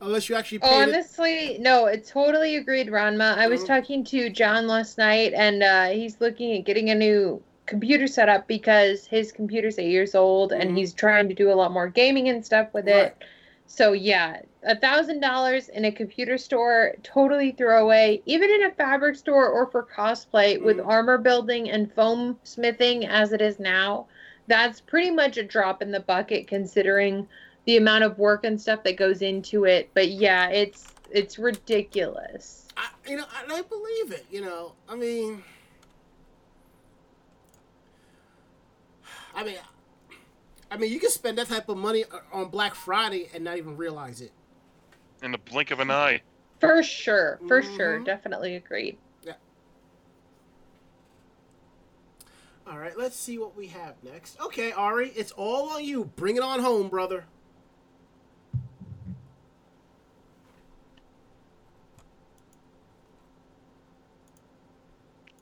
[0.00, 0.88] unless you actually paid it.
[0.88, 3.36] Honestly, no, it totally agreed, Ranma.
[3.36, 7.42] I was talking to John last night, and uh, he's looking at getting a new
[7.66, 10.60] computer set up because his computer's eight years old, Mhm.
[10.60, 13.06] and he's trying to do a lot more gaming and stuff with Right.
[13.06, 13.16] it.
[13.66, 18.20] So yeah, a thousand dollars in a computer store, totally throwaway.
[18.26, 20.86] Even in a fabric store or for cosplay with Mhm.
[20.86, 24.06] armor building and foam smithing as it is now,
[24.48, 27.26] that's pretty much a drop in the bucket considering
[27.64, 29.88] the amount of work and stuff that goes into it.
[29.94, 32.68] But yeah, it's it's ridiculous.
[32.76, 34.24] I, you know, and I believe it.
[34.30, 35.42] You know, I mean,
[39.34, 39.56] I mean,
[40.70, 43.76] I mean, you can spend that type of money on Black Friday and not even
[43.76, 44.32] realize it.
[45.22, 46.20] in the blink of an eye.
[46.58, 48.04] For sure, for sure, Mhm.
[48.04, 48.98] definitely agreed.
[49.22, 49.34] Yeah.
[52.66, 54.40] All right, let's see what we have next.
[54.40, 56.06] Okay, Ari, it's all on you.
[56.06, 57.26] Bring it on home, brother.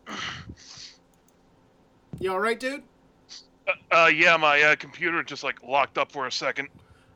[2.19, 2.83] You all right, dude?
[3.91, 6.69] Uh, uh yeah, my uh, computer just like locked up for a second.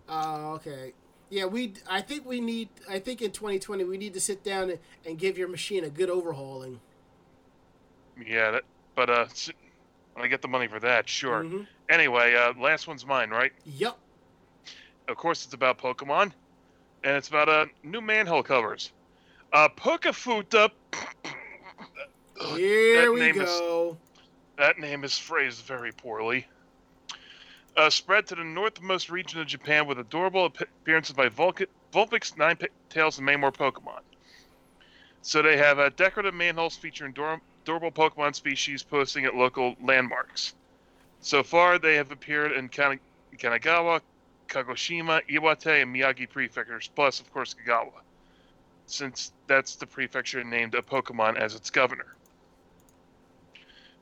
[0.09, 0.93] Oh, okay.
[1.31, 1.75] Yeah, we.
[1.89, 2.69] I think we need.
[2.89, 5.89] I think in 2020 we need to sit down and, and give your machine a
[5.91, 6.81] good overhauling.
[8.25, 8.63] Yeah, that,
[8.95, 9.27] but uh,
[10.13, 11.43] when I get the money for that, sure.
[11.45, 11.67] Mhm.
[11.89, 13.53] Anyway, uh, last one's mine, right?
[13.65, 13.99] Yep.
[15.09, 16.33] Of course, it's about Pokemon,
[17.03, 18.93] and it's about uh, new manhole covers.
[19.53, 20.71] Uh, Pokefuta.
[22.41, 23.99] Ugh, Here we name is- go.
[24.57, 26.47] That name is phrased very poorly.
[27.77, 32.33] Uh, spread to the northmost region of Japan with adorable appearances by Vulc- Vulpix,
[32.89, 33.99] tails, and many more Pokemon.
[35.23, 40.55] So they have uh, decorative manholes featuring ador- adorable Pokemon species posting at local landmarks.
[41.21, 43.01] So far, they have appeared in Kana-
[43.37, 44.03] Kanagawa,
[44.47, 48.03] Kagoshima, Iwate, and Miyagi prefectures, plus, of course, Kagawa,
[48.87, 52.15] since that's the prefecture named a Pokemon as its governor.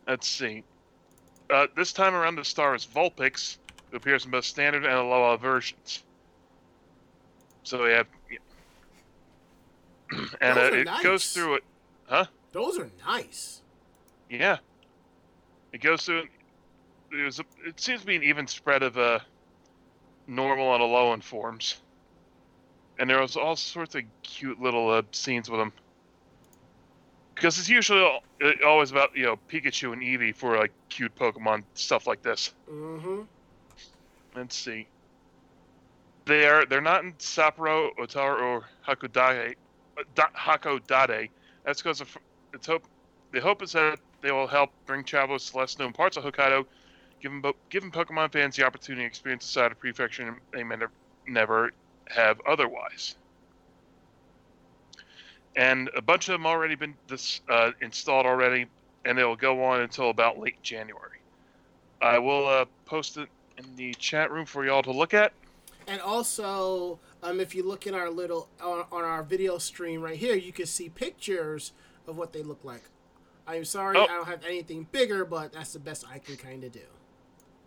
[0.07, 0.64] Let's see.
[1.50, 3.59] Uh, this time around, the star is Vulpix,
[3.90, 6.03] who appears in both standard and Alola versions.
[7.62, 8.07] So we have.
[10.40, 11.03] and Those uh, it nice.
[11.03, 11.64] goes through it.
[12.07, 12.24] Huh?
[12.53, 13.62] Those are nice.
[14.28, 14.59] Yeah.
[15.72, 16.24] It goes through.
[17.12, 19.18] It, was a, it seems to be an even spread of uh,
[20.26, 21.76] normal and end forms.
[22.98, 25.72] And there was all sorts of cute little uh, scenes with them.
[27.35, 28.05] Because it's usually
[28.64, 32.53] always about you know Pikachu and Eevee for like cute Pokemon stuff like this.
[32.70, 33.22] Mm-hmm.
[34.37, 34.87] Let's see.
[36.24, 39.57] They are they're not in Sapporo, Otaru, or Hakodate.
[39.99, 41.30] uh, Hakodate.
[41.64, 42.16] That's because of
[42.53, 42.85] it's hope.
[43.33, 46.66] The hope is that they will help bring travelers to less known parts of Hokkaido,
[47.20, 50.76] giving giving Pokemon fans the opportunity to experience a side of prefecture they may
[51.26, 51.72] never
[52.09, 53.16] have otherwise.
[55.57, 58.66] And a bunch of them already been this uh, installed already,
[59.05, 61.18] and they will go on until about late January.
[62.00, 63.28] I will uh, post it
[63.59, 65.32] in the chat room for y'all to look at.
[65.86, 70.16] And also, um, if you look in our little on, on our video stream right
[70.16, 71.72] here, you can see pictures
[72.07, 72.82] of what they look like.
[73.46, 74.05] I'm sorry, Oh.
[74.05, 76.80] I don't have anything bigger, but that's the best I can kind of do.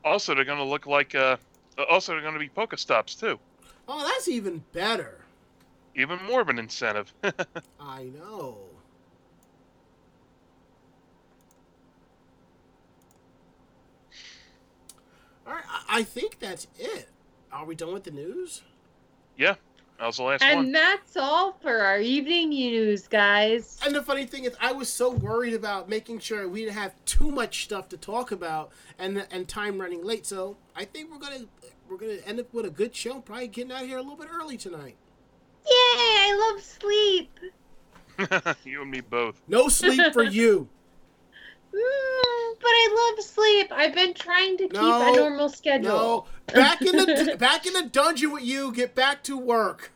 [0.03, 1.13] Also, they're going to look like.
[1.13, 1.38] Uh,
[1.77, 3.38] uh, also, they're going to be Pokestops too.
[3.88, 5.24] Oh, that's even better.
[5.96, 7.14] Even more of an incentive.
[7.80, 8.58] I know.
[15.48, 17.10] All right, I, I think that's it.
[17.52, 18.64] Are we done with the news?
[19.38, 19.56] yeah,
[20.00, 20.66] that was the last And one.
[20.66, 23.80] And that's all for our evening news, guys.
[23.86, 26.93] And the funny thing is, I was so worried about making sure we didn't have
[27.06, 30.26] too much stuff to talk about, and and time running late.
[30.26, 31.46] So I think we're gonna
[31.88, 33.20] we're gonna end up with a good show.
[33.22, 34.96] Probably getting out of here a little bit early tonight.
[35.68, 35.72] Yay!
[35.72, 37.39] I love sleep.
[38.63, 39.41] you and me both.
[39.47, 40.68] No sleep for you.
[41.76, 43.70] Mm, but I love sleep.
[43.70, 45.89] I've been trying to keep No, a normal schedule.
[45.89, 48.72] No, back in the back in the dungeon with you.
[48.72, 49.91] Get back to work.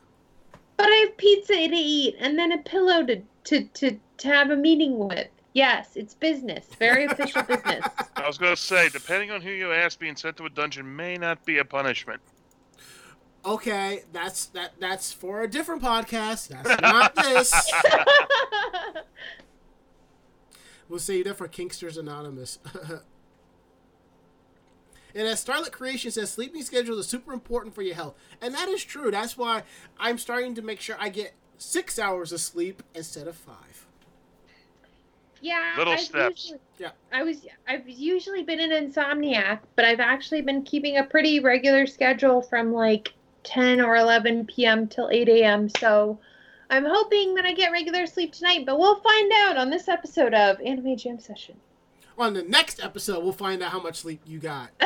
[0.76, 4.50] But I have pizza to eat and then a pillow to to to, to have
[4.50, 5.30] a meeting with.
[5.54, 6.66] Yes, it's business.
[6.78, 7.86] Very official business.
[8.16, 10.96] I was going to say, depending on who you ask, being sent to a dungeon
[10.96, 12.22] may not be a punishment.
[13.46, 16.50] Okay, that's that that's for a different podcast.
[16.50, 17.54] That's not this.
[20.90, 22.58] We'll save that for Kinksters Anonymous.
[25.14, 28.16] and as Starlit Creation says, sleeping schedules are super important for your health.
[28.42, 29.12] And that is true.
[29.12, 29.62] That's why
[30.00, 33.86] I'm starting to make sure I get six hours of sleep instead of five.
[35.42, 36.46] Yeah, Little I've steps.
[36.46, 36.92] Usually, Yeah.
[37.14, 37.46] I was.
[37.68, 42.74] I've usually been an insomniac, but I've actually been keeping a pretty regular schedule from
[42.74, 43.14] like
[43.44, 44.88] 10 or 11 p.m.
[44.88, 45.70] till 8 a.m.
[45.70, 46.20] So
[46.70, 50.34] I'm hoping that I get regular sleep tonight, but we'll find out on this episode
[50.34, 51.56] of Anime Jam Session.
[52.18, 54.70] On the next episode, we'll find out how much sleep you got.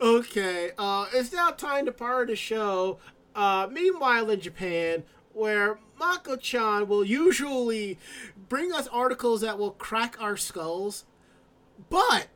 [0.00, 2.98] Okay, uh, it's now time to part of the show.
[3.34, 7.98] Uh, meanwhile, in Japan, where Mako-chan will usually
[8.48, 11.04] bring us articles that will crack our skulls,
[11.88, 12.26] but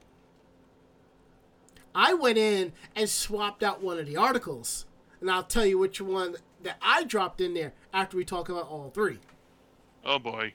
[1.95, 4.87] I went in and swapped out one of the articles,
[5.21, 8.69] and I'll tell you which one that I dropped in there after we talk about
[8.69, 9.19] all three.
[10.05, 10.55] Oh boy.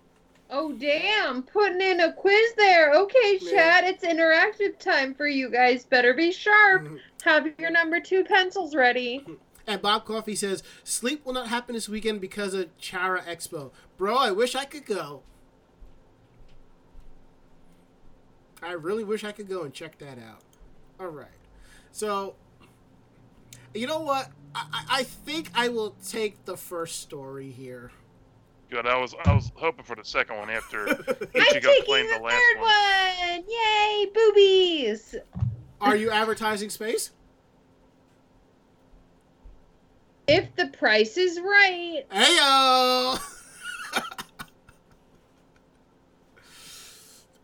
[0.49, 1.43] oh damn!
[1.43, 2.93] Putting in a quiz there.
[2.93, 3.51] Okay, Yeah.
[3.51, 5.85] Chad, it's interactive time for you guys.
[5.85, 6.83] Better be sharp.
[6.83, 6.99] Mhm.
[7.23, 9.25] Have your number two pencils ready.
[9.65, 13.71] And Bob Coffee says, Sleep will not happen this weekend because of Chara Expo.
[13.97, 15.23] Bro, I wish I could go.
[18.61, 20.41] I really wish I could go and check that out.
[20.99, 21.27] All right.
[21.91, 22.35] So,
[23.73, 24.29] you know what?
[24.55, 27.91] I, I- I think I will take the first story here.
[28.69, 28.85] Good.
[28.87, 32.17] I was I was hoping for the second one after I'm Ichigo taking claimed the
[32.17, 32.69] the last third one.
[32.69, 33.43] one.
[33.47, 35.15] Yay, boobies!
[35.79, 37.11] Are you advertising space?
[40.27, 42.03] If the price is right.
[42.11, 43.19] Heyo!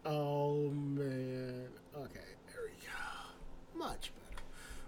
[0.06, 1.68] oh man.
[1.96, 3.78] Okay, there we go.
[3.78, 4.44] Much better.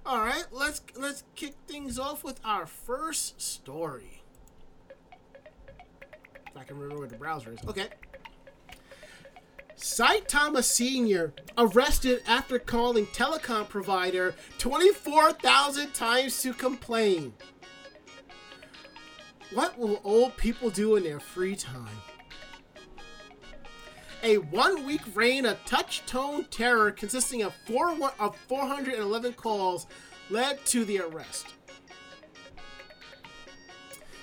[0.06, 4.24] All right, let's let's kick things off with our first story.
[6.48, 7.60] If I can remember where the browser is.
[7.68, 7.88] Okay.
[9.78, 11.34] Saitama Sr.
[11.58, 17.34] arrested after calling telecom provider 24,000 times to complain.
[19.54, 21.88] What will old people do in their free time?
[24.24, 29.88] A one week reign of touch tone terror consisting of, four, of 411 calls
[30.30, 31.56] led to the arrest.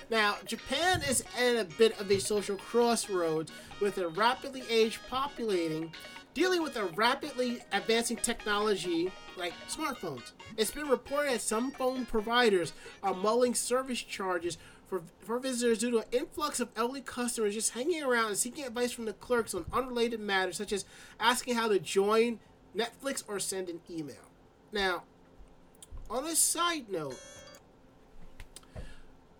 [0.09, 5.93] Now, Japan is at a bit of a social crossroads with a rapidly aged populating,
[6.33, 10.31] dealing with a rapidly advancing technology like smartphones.
[10.57, 12.73] It's been reported that some phone providers
[13.03, 14.57] are mulling service charges
[14.89, 18.65] for, for visitors due to an influx of elderly customers just hanging around and seeking
[18.65, 20.83] advice from the clerks on unrelated matters, such as
[21.19, 22.39] asking how to join
[22.75, 24.15] Netflix or send an email.
[24.71, 25.03] Now,
[26.09, 27.19] on a side note,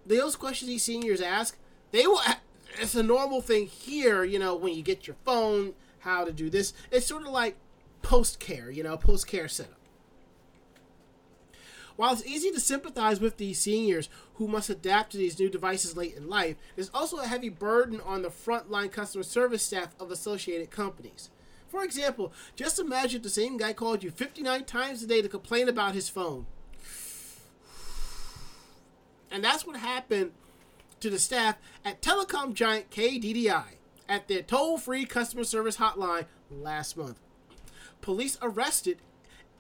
[0.06, 1.58] those questions these seniors ask,
[1.92, 2.22] they will.
[2.80, 6.50] It's a normal thing here, you know, when you get your phone, how to do
[6.50, 6.74] this.
[6.92, 7.56] It's sort of like
[8.04, 9.79] post care, you know, post care setup.
[12.00, 15.98] While it's easy to sympathize with these seniors who must adapt to these new devices
[15.98, 20.10] late in life, there's also a heavy burden on the frontline customer service staff of
[20.10, 21.30] associated companies.
[21.68, 25.68] For example, just imagine the same guy called you 59 times a day to complain
[25.68, 26.46] about his phone.
[29.30, 30.32] And that's what happened
[31.02, 33.74] to the staff at telecom giant KDDI
[34.08, 37.20] at their toll free customer service hotline last month.
[38.00, 39.00] Police arrested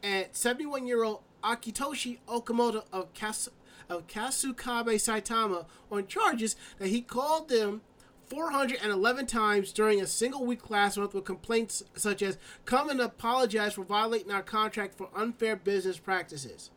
[0.02, 3.50] at 71 year old Akitoshi Okamoto of, Kas-
[3.90, 7.82] of Kasukabe Saitama on charges that he called them
[8.28, 13.74] 411 times during a single week last month with complaints such as come and apologize
[13.74, 16.70] for violating our contract for unfair business practices.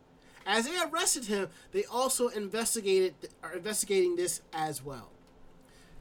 [0.45, 5.09] As they arrested him, they also investigated are investigating this as well.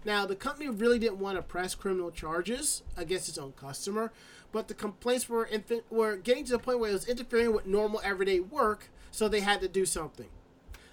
[0.05, 4.11] Now, the company really didn't want to press criminal charges against its own customer,
[4.53, 5.49] but the complaints were
[5.91, 9.41] were getting to the point where it was interfering with normal everyday work, so they
[9.41, 10.29] had to do something.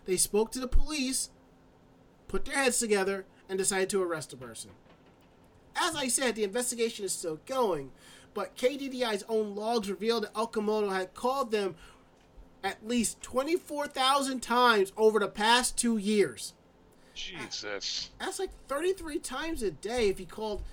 [0.05, 1.29] They spoke to the police,
[2.27, 4.71] put their heads together, and decided to arrest the person.
[5.75, 7.91] As I said, the investigation is still going,
[8.33, 11.75] but KDDI's own logs revealed that Okamoto had called them
[12.63, 16.53] at least 24,000 times over the past two years.
[17.13, 18.09] Jesus.
[18.19, 20.63] That's like 33 times a day if he called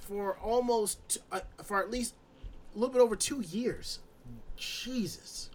[0.00, 2.14] for almost, uh, for at least
[2.74, 4.00] a little bit over two years.
[4.56, 5.50] Jesus.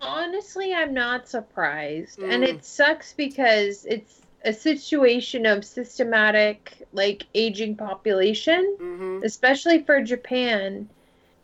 [0.00, 2.22] Honestly, I'm not surprised.
[2.22, 2.48] And Mm.
[2.48, 9.24] it sucks because it's a situation of systematic, like, aging population, Mm-hmm.
[9.24, 10.88] especially for Japan,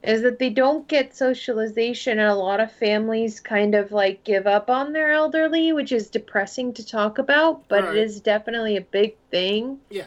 [0.03, 4.47] is that they don't get socialization, and a lot of families kind of like give
[4.47, 7.97] up on their elderly, which is depressing to talk about, but Right.
[7.97, 9.81] it is definitely a big thing.
[9.91, 10.07] Yeah.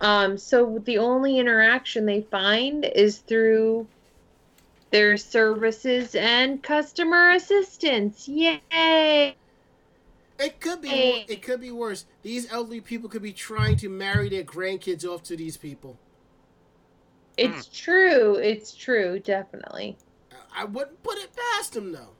[0.00, 3.86] Um, so the only interaction they find is through
[4.90, 8.28] their services and customer assistance.
[8.28, 9.36] Yay!
[10.38, 10.88] It could be.
[10.88, 11.26] Hey.
[11.28, 12.04] It could be worse.
[12.22, 15.98] These elderly people could be trying to marry their grandkids off to these people.
[17.36, 17.72] It's hmm.
[17.72, 18.34] true.
[18.36, 19.18] It's true.
[19.18, 19.96] Definitely.
[20.54, 22.10] I wouldn't put it past them though.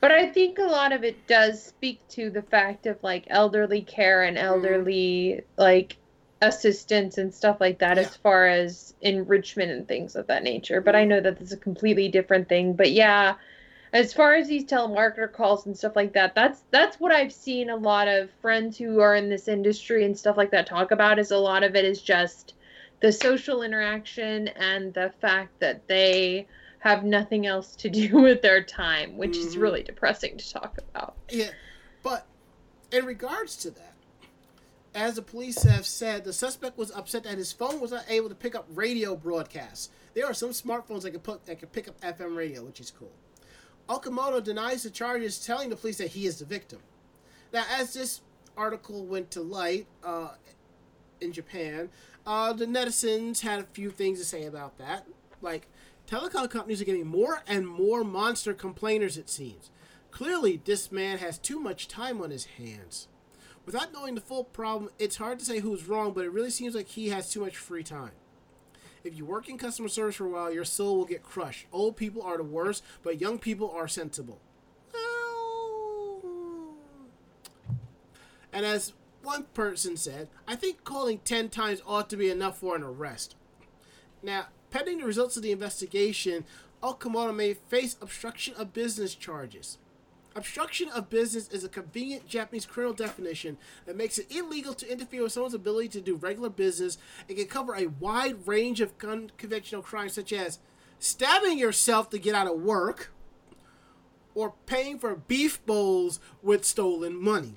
[0.00, 3.82] But I think a lot of it does speak to the fact of like elderly
[3.82, 4.44] care and hmm.
[4.44, 5.96] elderly like
[6.42, 8.04] assistance and stuff like that Yeah.
[8.04, 10.80] as far as enrichment and things of that nature.
[10.80, 12.74] But I know that it's a completely different thing.
[12.74, 13.34] But yeah,
[13.92, 17.70] as far as these telemarketer calls and stuff like that, that's that's what I've seen
[17.70, 21.18] a lot of friends who are in this industry and stuff like that talk about
[21.18, 22.54] is a lot of it is just
[23.00, 26.46] the social interaction and the fact that they
[26.78, 29.60] have nothing else to do with their time, which is Mhm.
[29.62, 31.14] really depressing to talk about.
[31.30, 31.50] Yeah,
[32.02, 32.26] but
[32.92, 33.89] in regards to that,
[34.94, 38.28] as the police have said, the suspect was upset that his phone was not able
[38.28, 39.90] to pick up radio broadcasts.
[40.14, 42.90] There are some smartphones that can put that can pick up FM radio, which is
[42.90, 43.12] cool.
[43.88, 46.80] Okamoto denies the charges, telling the police that he is the victim.
[47.52, 48.20] Now, as this
[48.56, 50.30] article went to light uh,
[51.20, 51.88] in Japan,
[52.26, 55.06] uh, the netizens had a few things to say about that.
[55.40, 55.66] Like,
[56.06, 59.70] telecom companies are getting more and more monster complainers, it seems.
[60.10, 63.08] Clearly, this man has too much time on his hands.
[63.72, 66.74] Without knowing the full problem, it's hard to say who's wrong, but it really seems
[66.74, 68.10] like he has too much free time.
[69.04, 71.66] If you work in customer service for a while, your soul will get crushed.
[71.70, 74.40] Old people are the worst, but young people are sensible.
[78.52, 78.92] And as
[79.22, 83.36] one person said, I think calling 10 times ought to be enough for an arrest.
[84.20, 86.44] Now, pending the results of the investigation,
[86.82, 89.78] Okamoto may face obstruction of business charges.
[90.40, 95.22] Obstruction of business is a convenient Japanese criminal definition that makes it illegal to interfere
[95.22, 96.96] with someone's ability to do regular business
[97.28, 100.58] and can cover a wide range of unconventional crimes such as
[100.98, 103.12] stabbing yourself to get out of work
[104.34, 107.56] or paying for beef bowls with stolen money.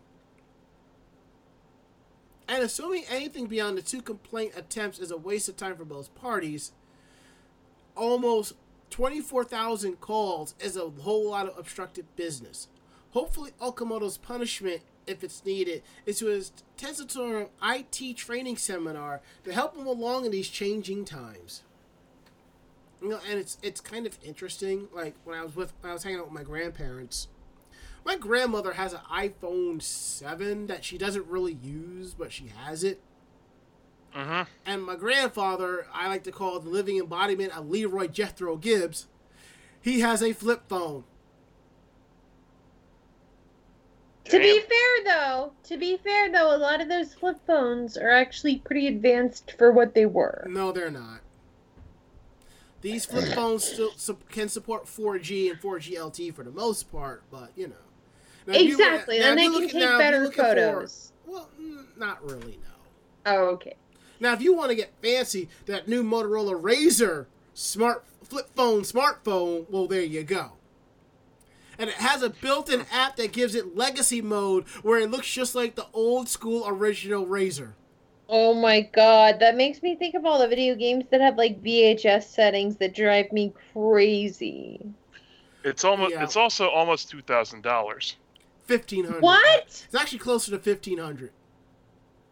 [2.49, 6.13] And assuming anything beyond the two complaint attempts is a waste of time for both
[6.15, 6.73] parties,
[7.95, 8.55] almost
[8.89, 12.67] 24,000 calls is a whole lot of obstructed business.
[13.13, 19.53] Hopefully, Okamoto's punishment, if it's needed, is to attend to an IT training seminar to
[19.53, 21.63] help him along in these changing times.
[23.01, 24.87] You know, and it's it's kind of interesting.
[24.93, 27.27] Like when I was with when I was hanging out with my grandparents,
[28.05, 32.99] My grandmother has an iPhone 7 that she doesn't really use, but she has it.
[34.15, 34.43] Mm-hmm.
[34.65, 39.07] And my grandfather, I like to call the living embodiment of Leroy Jethro Gibbs,
[39.81, 41.05] he has a flip phone.
[44.25, 48.09] To be fair, though, to be fair though, a lot of those flip phones are
[48.09, 50.45] actually pretty advanced for what they were.
[50.49, 51.19] No, they're not.
[52.81, 57.23] These flip phones still su- can support 4G and 4G LTE for the most part,
[57.31, 57.75] but you know.
[58.45, 61.11] Now, if you Exactly, now, and they can look take now, better looking for- photos.
[61.25, 62.73] well, mm, not really, no.
[63.25, 63.75] Oh, okay.
[64.19, 69.65] Now, if you want to get fancy, that new Motorola Razr smart flip phone smartphone,
[69.69, 70.53] well, there you go.
[71.77, 75.55] And it has a built-in app that gives it legacy mode, where it looks just
[75.55, 77.73] like the old school original Razr.
[78.29, 81.61] Oh my god, that makes me think of all the video games that have like
[81.61, 84.79] VHS settings that drive me crazy.
[85.63, 86.13] It's almost.
[86.13, 86.23] Yeah.
[86.23, 88.15] It's also almost two thousand dollars.
[88.65, 89.21] Fifteen hundred.
[89.21, 89.63] What?
[89.65, 91.31] It's actually closer to fifteen hundred.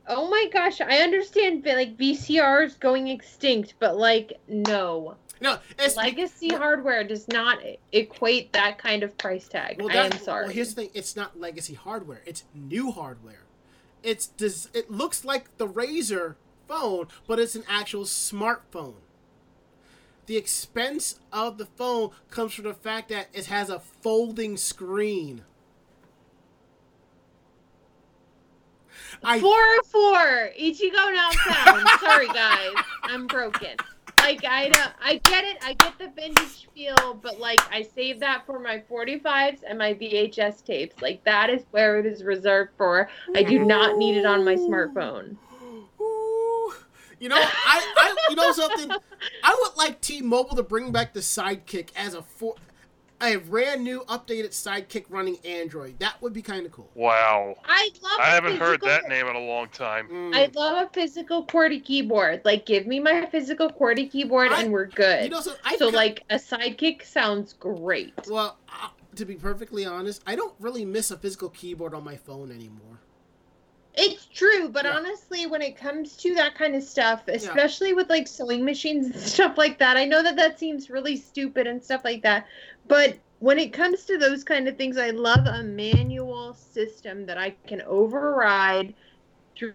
[0.08, 5.16] Oh my gosh, I understand vi- like VCRs going extinct, but like no.
[5.42, 7.58] No, it's Legacy hardware does not
[7.92, 9.82] equate that kind of price tag.
[9.82, 10.46] Well, I am sorry.
[10.46, 13.46] Well, here's the thing: it's not legacy hardware; it's new hardware.
[14.04, 16.36] It's des- It looks like the Razr
[16.68, 18.96] phone, but it's an actual smartphone.
[20.28, 25.44] The expense of the phone comes from the fact that it has a folding screen.
[29.24, 31.89] I 404 Ichigo not found.
[32.00, 32.74] Sorry guys,
[33.04, 33.76] I'm broken.
[34.22, 35.57] Like I don't, I get it.
[35.63, 39.95] I get the vintage feel, but like I save that for my 45s and my
[39.95, 41.01] VHS tapes.
[41.01, 43.09] Like that is where it is reserved for.
[43.36, 45.38] I do not need it on my smartphone.
[47.19, 48.89] You know, I, I, you know something.
[49.43, 52.55] I would like T-Mobile to bring back the Sidekick as a for,
[53.22, 55.99] a brand new updated Sidekick running Android.
[55.99, 56.89] That would be kind of cool.
[56.95, 57.55] Wow.
[57.65, 58.19] I love.
[58.19, 60.07] I a haven't heard that name in a long time.
[60.09, 60.36] Mm.
[60.36, 62.41] I love a physical QWERTY keyboard.
[62.45, 65.24] Like, give me my physical QWERTY keyboard, I- and we're good.
[65.26, 68.13] you know, so so ca- like a sidekick sounds great.
[68.30, 72.15] Well, uh, to be perfectly honest, I don't really miss a physical keyboard on my
[72.15, 72.99] phone anymore.
[73.94, 74.94] It's true, but Yeah.
[74.96, 79.16] honestly, when it comes to that kind of stuff, especially with like sewing machines and
[79.22, 82.48] stuff like that, I know that that seems really stupid and stuff like that,
[82.86, 87.38] but when it comes to those kind of things, I love a manual system that
[87.39, 88.96] I can override
[89.58, 89.74] through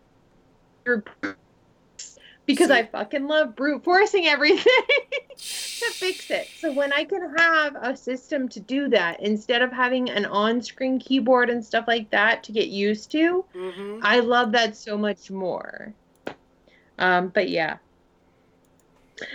[2.46, 4.64] because See- I fucking love brute forcing everything
[5.36, 6.48] to fix it.
[6.60, 10.98] So when I can have a system to do that instead of having an on-screen
[10.98, 14.00] keyboard and stuff like that to get used to, Mm-hmm.
[14.02, 15.92] I love that so much more.
[16.98, 17.76] Um, but yeah.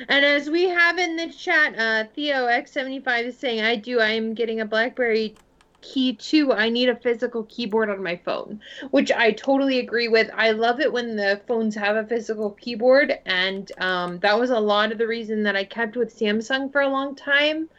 [0.09, 4.09] And as we have in the chat, uh, Theo X75 is saying, I do, I
[4.09, 5.36] am getting a Blackberry
[5.82, 6.54] KEY2.
[6.54, 8.62] I need a physical keyboard on my phone,
[8.92, 10.30] which I totally agree with.
[10.36, 14.60] I love it when the phones have a physical keyboard, and um, that was a
[14.60, 17.70] lot of the reason that I kept with Samsung for a long time.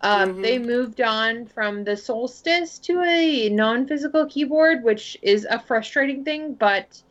[0.00, 0.42] Um, Mhm.
[0.42, 6.24] They moved on from the Solstice to a non physical keyboard, which is a frustrating
[6.24, 7.02] thing, but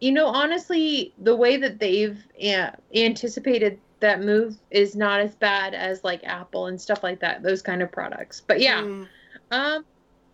[0.00, 5.74] you know, honestly, the way that they've uh, anticipated that move is not as bad
[5.74, 8.40] as like Apple and stuff like that, those kind of products.
[8.46, 9.08] But yeah, Mm,
[9.50, 9.84] um,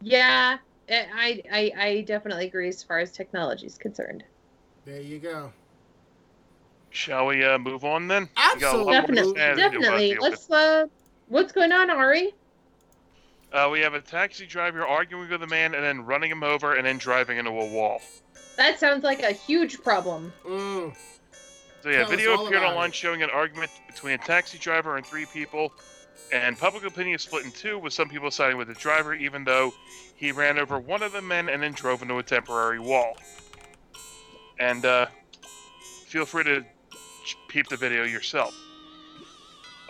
[0.00, 0.58] yeah,
[0.90, 4.24] I, I, I definitely agree as far as technology is concerned.
[4.84, 5.52] there you go.
[6.90, 8.28] Shall we uh, move on then?
[8.54, 10.16] We got a lot more Definitely, to say than we wanna definitely.
[10.20, 10.86] Let's, uh,
[11.28, 12.34] what's going on, Ari?
[13.52, 16.74] Uh, we have a taxi driver arguing with a man and then running him over
[16.74, 18.00] and then driving into a wall.
[18.56, 20.32] That sounds like a huge problem.
[20.46, 20.94] Mm.
[21.82, 22.94] So yeah, Tell video appeared online it.
[22.94, 25.72] showing an argument between a taxi driver and three people,
[26.32, 29.44] and public opinion is split in two, with some people siding with the driver, even
[29.44, 29.72] though
[30.16, 33.16] he ran over one of the men and then drove into a temporary wall.
[34.58, 35.06] And uh,
[36.06, 36.64] feel free to
[37.48, 38.54] peep the video yourself.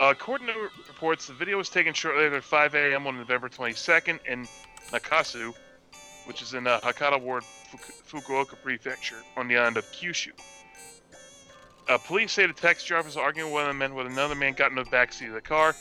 [0.01, 3.07] Uh, according to reports, the video was taken shortly after 5 a.m.
[3.07, 4.47] on November 22nd in
[4.91, 5.55] Nakasu,
[6.27, 10.33] which is in uh, Hakata Ward, Fuku- Fukuoka Prefecture, on the island of Kyushu.
[11.89, 14.35] Uh, police say the taxi driver was arguing with one of the men when another
[14.35, 15.75] man got in the backseat of the car.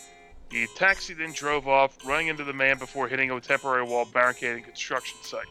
[0.53, 4.63] The taxi then drove off, running into the man before hitting a temporary wall barricading
[4.63, 5.47] construction site.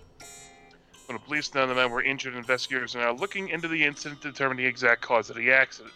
[1.07, 4.23] When the police know the men were injured, investigators are now looking into the incident
[4.23, 5.93] to determine the exact cause of the accident.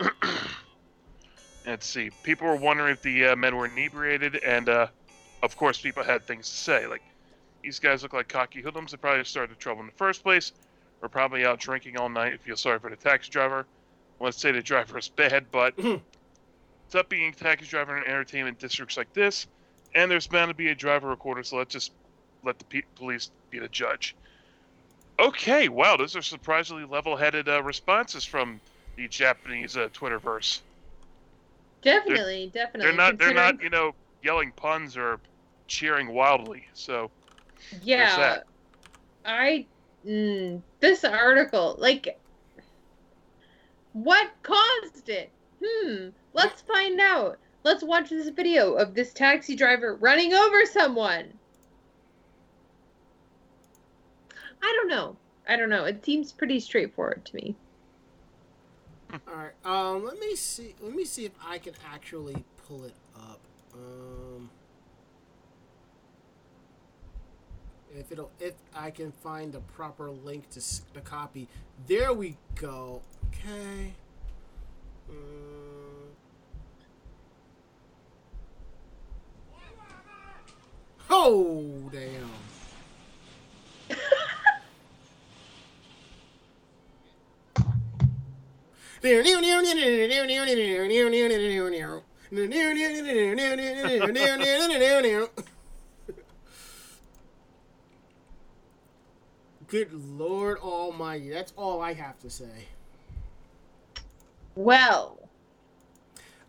[1.66, 2.08] Let's see.
[2.22, 4.86] People were wondering if the uh, men were inebriated, and uh,
[5.42, 6.86] of course, people had things to say.
[6.86, 7.02] Like,
[7.62, 10.52] these guys look like cocky hoodlums that probably started the trouble in the first place.
[11.02, 12.40] We're probably out drinking all night.
[12.40, 13.66] Feel sorry for the taxi driver.
[14.18, 15.74] Let's say the driver is bad, but.
[16.88, 19.46] it's up being taxi driver in entertainment districts like this.
[19.94, 21.92] and there's bound to be a driver recorder, so let's just
[22.42, 24.16] let the pe- police be the judge.
[25.20, 28.60] Okay, wow, those are surprisingly level-headed uh, responses from
[28.96, 30.60] the Japanese uh, Twitterverse.
[31.82, 32.88] Definitely, definitely.
[32.88, 35.20] They're not, they're not, you know, yelling puns or
[35.66, 36.64] cheering wildly.
[36.74, 37.10] So
[37.82, 38.44] Yeah, that.
[39.24, 39.66] I
[40.06, 42.18] mm, this article like
[43.92, 45.32] what caused it?
[45.64, 46.08] Hmm.
[46.38, 47.38] Let's find out.
[47.64, 51.32] Let's watch this video of this taxi driver running over someone.
[54.62, 55.16] I don't know.
[55.48, 55.84] I don't know.
[55.84, 57.56] It seems pretty straightforward to me.
[59.12, 59.52] All right.
[59.64, 60.76] Um, let me see.
[60.80, 63.40] Let me see if I can actually pull it up.
[63.74, 64.48] Um,
[67.96, 70.60] if it'll, if I can find the proper link to
[70.94, 71.48] the copy.
[71.88, 73.02] There we go.
[73.28, 73.92] Okay.
[75.10, 75.67] Um,
[81.10, 82.30] oh damn.
[99.68, 101.30] Good Lord Almighty.
[101.30, 102.68] That's all I have to say.
[104.54, 105.18] Well,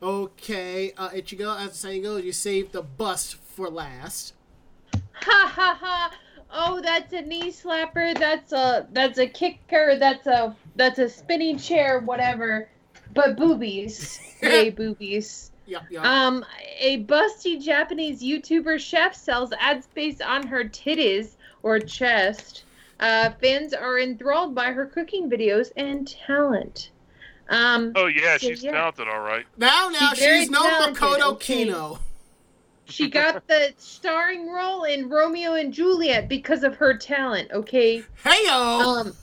[0.01, 4.33] Okay, uh, Ichigo, as the saying goes, you saved the bust for last.
[5.21, 6.11] Ha ha ha.
[6.51, 8.17] Oh, that's a knee slapper.
[8.17, 9.97] That's a that's a kicker.
[9.99, 11.99] That's a that's a spinning chair.
[11.99, 12.69] Whatever.
[13.13, 14.19] But boobies.
[14.41, 15.51] Yay, boobies.
[15.65, 16.03] Yup, yup.
[16.03, 16.45] Um,
[16.79, 22.63] a busty Japanese YouTuber chef sells ad space on her titties or chest.
[22.99, 26.89] Uh, fans are enthralled by her cooking videos and talent.
[27.49, 28.71] Um, Oh yeah, So, she's yeah.
[28.71, 29.45] talented, all right.
[29.57, 31.63] now, now, she's very she's no talented, Makoto okay.
[31.65, 31.99] Kino.
[32.89, 37.49] She got the starring role in Romeo and Juliet because of her talent.
[37.51, 38.03] Okay.
[38.23, 38.81] Heyo!
[38.81, 39.15] Um,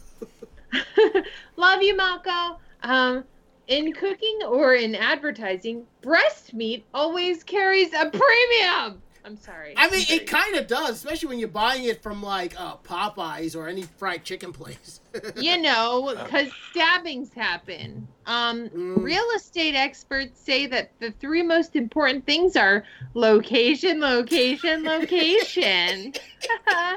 [1.56, 2.58] love you, Mako.
[2.82, 3.24] Um,
[3.68, 9.02] in cooking or in advertising, breast meat always carries a premium.
[9.26, 9.74] I'm sorry.
[9.76, 13.56] I mean, it kind of does, especially when you're buying it from like uh, Popeyes
[13.56, 15.00] or any fried chicken place.
[15.36, 18.06] you know, because stabbings happen.
[18.26, 19.04] Um, Mm.
[19.04, 26.12] real estate experts say that the three most important things are location, location, location.
[26.68, 26.96] uh,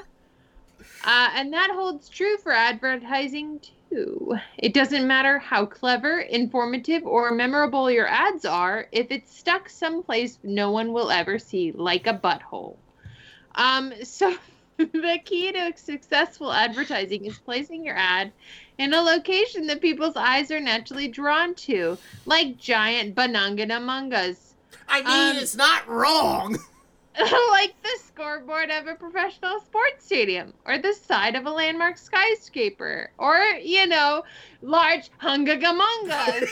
[1.03, 3.59] and that holds true for advertising
[3.91, 10.37] It doesn't matter how clever, informative, or memorable your ads are if it's stuck someplace
[10.43, 12.77] no one will ever see, like a butthole.
[13.55, 14.35] Um, so
[14.77, 18.31] the key to successful advertising is placing your ad
[18.77, 24.55] in a location that people's eyes are naturally drawn to, like giant banangana mangas.
[24.87, 26.57] I mean, Um, it's not wrong.
[27.51, 33.11] like the scoreboard of a professional sports stadium, or the side of a landmark skyscraper,
[33.17, 34.23] or, you know,
[34.61, 36.47] large hungagamangas.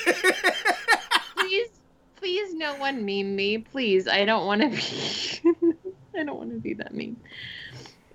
[1.38, 1.70] please,
[2.18, 3.60] please, no one meme me.
[3.60, 5.74] Please, I don't want to be.
[6.20, 7.16] I don't want to be that mean.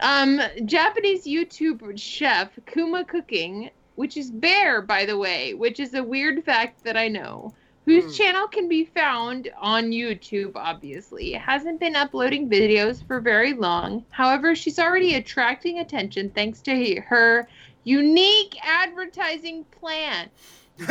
[0.00, 6.02] Um, Japanese YouTube chef Kuma Cooking, which is Bear, by the way, which is a
[6.02, 7.54] weird fact that I know,
[7.84, 8.22] whose Hmm.
[8.22, 14.04] channel can be found on YouTube, obviously, hasn't been uploading videos for very long.
[14.10, 17.48] However, she's already attracting attention thanks to her
[17.84, 20.30] unique advertising plan.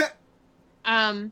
[0.83, 1.31] Um,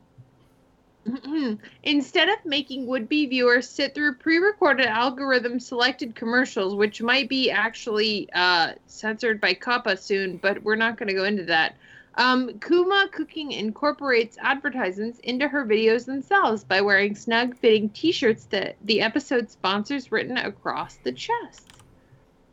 [1.82, 8.28] instead of making would-be viewers sit through pre-recorded algorithm selected commercials, which might be actually
[8.32, 11.74] uh, censored by COPPA soon, but we're not going to go into that.
[12.16, 19.00] Um, Kuma Cooking incorporates advertisements into her videos themselves by wearing snug-fitting T-shirts that the
[19.00, 21.68] episode sponsors written across the chest.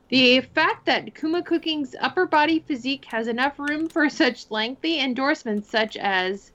[0.10, 5.70] The fact that Kuma Cooking's upper body physique has enough room for such lengthy endorsements,
[5.70, 6.52] such as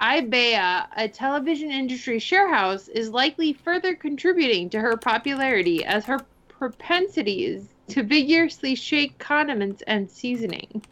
[0.00, 7.68] Ibea, a television industry sharehouse, is likely further contributing to her popularity as her propensities
[7.88, 10.82] to vigorously shake condiments and seasoning.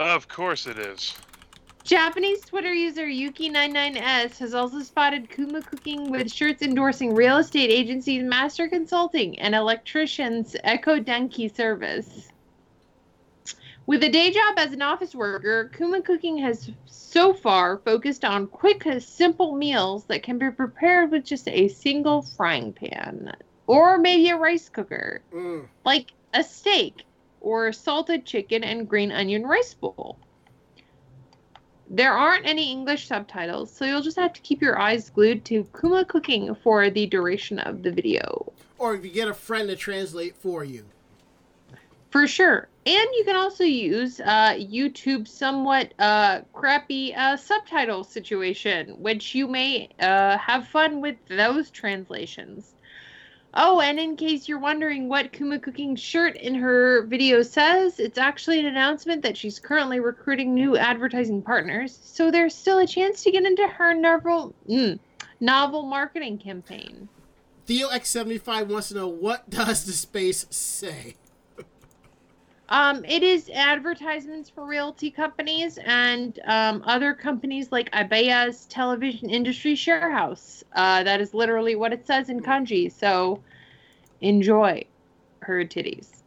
[0.00, 1.14] Of course it is.
[1.84, 8.22] Japanese Twitter user Yuki99s has also spotted Kuma cooking with shirts endorsing real estate agencies
[8.22, 12.28] Master Consulting and electricians Echo Denki Service.
[13.84, 18.46] With a day job as an office worker, Kuma Cooking has so far focused on
[18.46, 23.34] quick, simple meals that can be prepared with just a single frying pan
[23.66, 25.68] or maybe a rice cooker, Mm.
[25.84, 27.04] like a steak
[27.40, 30.18] or salted chicken and green onion rice bowl.
[31.88, 35.66] there aren't any English subtitles, so you'll just have to keep your eyes glued to
[35.78, 38.52] Kuma cooking for the duration of the video.
[38.78, 40.84] Or if you get a friend to translate for you.
[42.10, 42.68] For sure.
[42.86, 49.46] And you can also use uh, YouTube's somewhat uh, crappy uh, subtitle situation, which you
[49.46, 52.74] may uh, have fun with those translations.
[53.52, 58.18] Oh, and in case you're wondering what Kuma Cooking's shirt in her video says, it's
[58.18, 63.24] actually an announcement that she's currently recruiting new advertising partners, so there's still a chance
[63.24, 64.98] to get into her novel, mm,
[65.40, 67.08] novel marketing campaign.
[67.66, 71.16] Theo X75 wants to know what does the space say?
[72.70, 79.74] Um, it is advertisements for realty companies and um, other companies like Ibea's television industry
[79.74, 80.62] sharehouse.
[80.76, 82.92] Uh, that is literally what it says in kanji.
[82.92, 83.42] So
[84.20, 84.84] enjoy
[85.40, 86.22] her titties.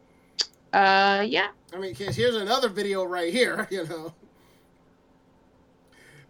[0.74, 1.48] Uh, yeah.
[1.74, 4.14] I mean, here's another video right here, you know.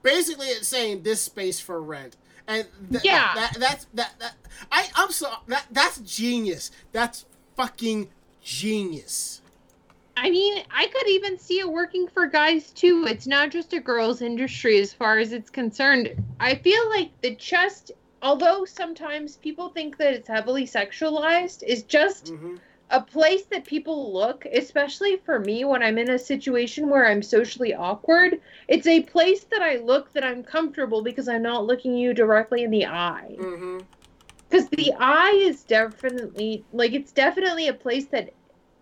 [0.04, 3.32] Basically, it's saying this space for rent, and th- Yeah.
[3.36, 4.36] that, that's that, that
[4.70, 6.72] I I'm so that that's genius.
[6.92, 7.26] That's
[7.56, 8.10] fucking
[8.44, 9.42] genius.
[10.16, 13.06] I mean, I could even see it working for guys too.
[13.08, 16.16] It's not just a girls' industry as far as it's concerned.
[16.40, 17.92] I feel like the chest,
[18.22, 22.58] although sometimes people think that it's heavily sexualized, is just hmm
[22.90, 27.22] a place that people look, especially for me when I'm in a situation where I'm
[27.24, 28.40] socially awkward.
[28.68, 32.64] It's a place that I look that I'm comfortable because I'm not looking you directly
[32.64, 33.48] in the eye.
[34.50, 38.36] Because the eye is definitely, like, it's definitely a place that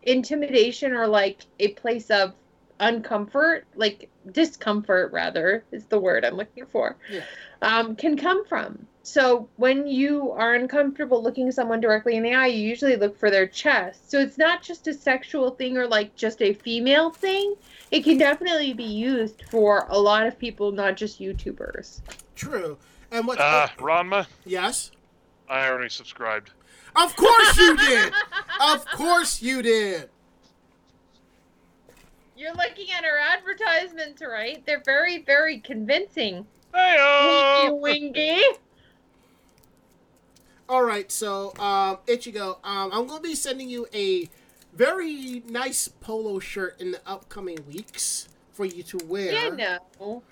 [0.03, 2.33] intimidation or, like, a place of
[2.79, 7.21] uncomfort, like, discomfort, rather, is the word I'm looking for, Yeah.
[7.61, 8.87] um, can come from.
[9.03, 13.31] So when you are uncomfortable looking someone directly in the eye, you usually look for
[13.31, 14.09] their chest.
[14.11, 17.55] So it's not just a sexual thing or like just a female thing.
[17.89, 22.01] It can definitely be used for a lot of people, not just YouTubers.
[22.35, 22.77] True.
[23.11, 23.39] And what?
[23.39, 24.91] Uh, Ranma, yes.
[25.49, 26.51] I already subscribed.
[26.95, 28.13] Of course you did.
[28.59, 30.09] of course you did.
[32.35, 34.65] You're looking at our advertisements, right?
[34.65, 36.45] They're very, very convincing.
[36.73, 38.41] Hey, Winky winky.
[40.67, 44.29] All right, so um, Ichigo, um, I'm going to be sending you a
[44.73, 49.33] very nice polo shirt in the upcoming weeks for you to wear.
[49.33, 50.23] You know,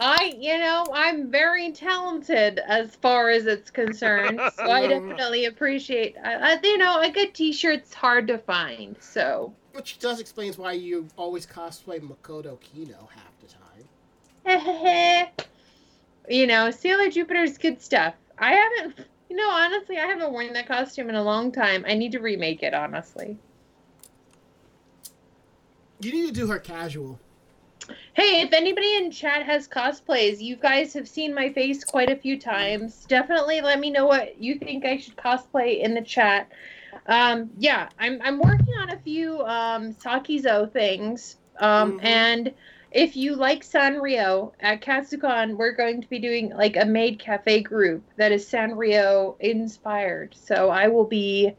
[0.00, 4.40] I, you know, I'm very talented as far as it's concerned.
[4.56, 8.96] So I definitely appreciate, uh, you know, a good T-shirt's hard to find.
[9.00, 15.28] So, Which does explains why you always cosplay Makoto Kino half the time.
[16.28, 18.14] you know, Sailor Jupiter's good stuff.
[18.38, 21.84] I haven't, you know, honestly, I haven't worn that costume in a long time.
[21.88, 23.36] I need to remake it, honestly.
[26.00, 27.18] You need to do her casual.
[28.14, 32.16] Hey, if anybody in chat has cosplays, you guys have seen my face quite a
[32.16, 33.06] few times.
[33.06, 36.50] Definitely let me know what you think I should cosplay in the chat.
[37.06, 41.36] Um, yeah, I'm I'm working on a few um, Sakizo things.
[41.60, 42.04] Um, Mhm.
[42.04, 42.54] and
[42.92, 47.60] if you like Sanrio at Katsucon, we're going to be doing like a maid cafe
[47.60, 50.34] group that is Sanrio inspired.
[50.34, 51.52] So I will be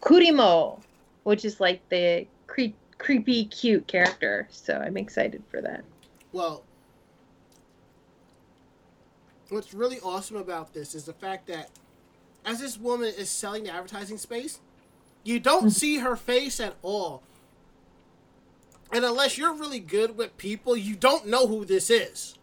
[0.00, 0.78] Kuromi,
[1.24, 4.48] which is like the cre- creepy cute character.
[4.50, 5.84] So I'm excited for that.
[6.32, 6.64] Well,
[9.50, 11.70] what's really awesome about this is the fact that
[12.44, 14.60] as this woman is selling the advertising space,
[15.24, 17.22] you don't see her face at all.
[18.92, 22.36] And unless you're really good with people, you don't know who this is.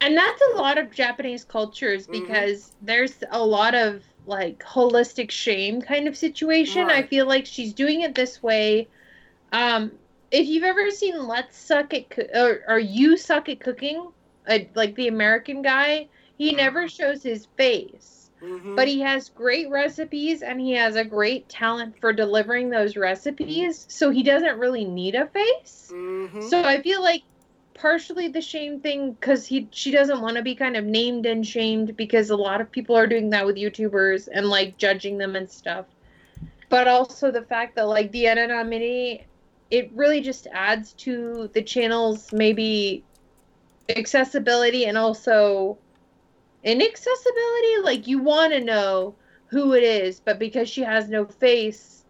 [0.00, 2.12] And that's a lot of Japanese cultures Mhm.
[2.12, 6.88] because there's a lot of like holistic shame kind of situation.
[6.88, 8.88] I feel like she's doing it this way.
[9.52, 9.92] Um,
[10.30, 14.12] if you've ever seen Let's Suck at Coo- or, or You Suck at Cooking,
[14.48, 16.56] uh, like the American guy, he Mhm.
[16.56, 18.30] never shows his face.
[18.42, 18.74] Mm-hmm.
[18.74, 23.86] But he has great recipes and he has a great talent for delivering those recipes.
[23.88, 25.88] So he doesn't really need a face.
[25.90, 27.22] hmm So I feel like
[27.74, 31.46] partially the shame thing because he she doesn't want to be kind of named and
[31.46, 35.36] shamed because a lot of people are doing that with YouTubers and like judging them
[35.36, 35.86] and stuff.
[36.68, 39.26] But also the fact that like the anonymity,
[39.72, 43.04] it really just adds to the channel's maybe
[43.88, 45.78] accessibility and also
[46.62, 47.82] inaccessibility.
[47.82, 49.16] Like you want to know
[49.50, 52.04] who it is, but because she has no face,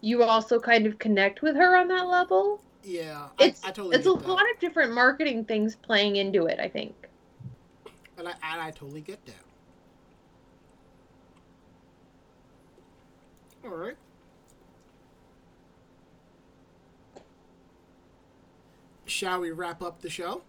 [0.00, 3.96] you also kind of connect with her on that level yeah, it's I, I totally
[3.96, 4.28] it's a that.
[4.28, 6.60] lot of different marketing things playing into it.
[6.60, 6.94] I think.
[8.16, 9.34] and I, and I totally get that.
[13.64, 13.96] All right.
[19.06, 20.42] Shall we wrap up the show?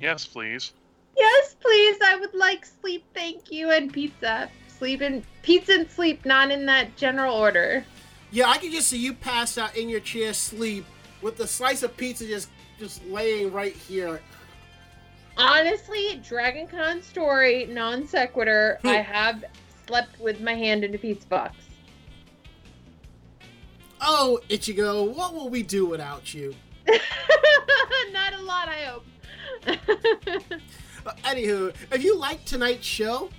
[0.00, 0.72] Yes, please.
[1.16, 1.98] Yes, please.
[2.02, 4.50] I would like sleep, thank you, and pizza.
[4.68, 7.84] Sleep and pizza and sleep, not in that general order.
[8.30, 10.84] Yeah, I can just see you pass out in your chair, sleep,
[11.22, 14.20] with the slice of pizza just just laying right here.
[15.36, 18.78] Honestly, Dragon Con story, non sequitur.
[18.84, 19.44] I have
[19.86, 21.56] slept with my hand in a pizza box.
[24.00, 26.54] Oh, Ichigo, what will we do without you?
[28.12, 29.04] not a lot, I hope.
[31.06, 33.30] Uh, anywho, if you like tonight's show,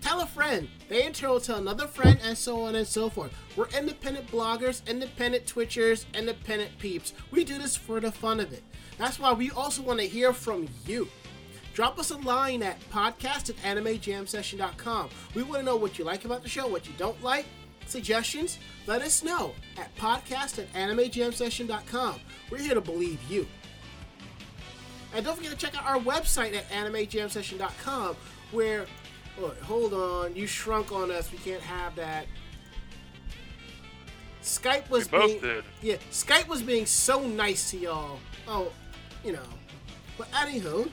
[0.00, 0.66] tell a friend.
[0.88, 3.32] They in turn will tell another friend, and so on and so forth.
[3.54, 7.12] We're independent bloggers, independent Twitchers, independent peeps.
[7.30, 8.64] We do this for the fun of it.
[8.98, 11.06] That's why we also want to hear from you.
[11.74, 15.08] Drop us a line at podcast at animejamsession.com.
[15.34, 17.46] We want to know what you like about the show, what you don't like,
[17.86, 18.58] suggestions.
[18.86, 22.20] Let us know at podcast at animejamsession.com.
[22.50, 23.46] We're here to believe you.
[25.14, 28.16] And don't forget to check out our website at animejamsession.com
[28.50, 28.86] where
[29.40, 31.30] oh, hold on, you shrunk on us.
[31.30, 32.26] We can't have that.
[34.42, 35.64] Skype We was both being did.
[35.82, 38.18] yeah, Skype was being so nice to y'all.
[38.48, 38.72] Oh,
[39.24, 39.42] you know.
[40.18, 40.90] But anywho,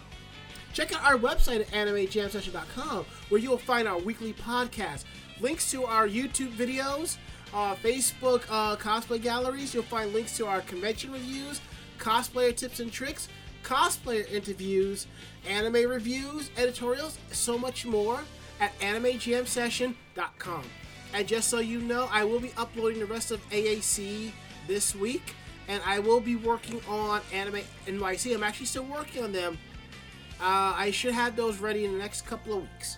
[0.74, 5.06] check out our website at animejamsession.com where you'll find our weekly podcast,
[5.40, 7.18] links to our YouTube videos,
[7.54, 9.74] uh, Facebook uh, cosplay galleries.
[9.74, 11.60] You'll find links to our convention reviews,
[11.98, 13.30] cosplayer tips and tricks,
[13.64, 15.08] cosplayer interviews,
[15.48, 18.22] anime reviews, editorials, so much more
[18.60, 20.64] at animejamsession.com.
[21.14, 24.32] And just so you know, I will be uploading the rest of AAC
[24.68, 25.34] this week,
[25.68, 28.36] and I will be working on Anime NYC.
[28.36, 29.58] I'm actually still working on them.
[30.40, 32.98] Uh, I should have those ready in the next couple of weeks.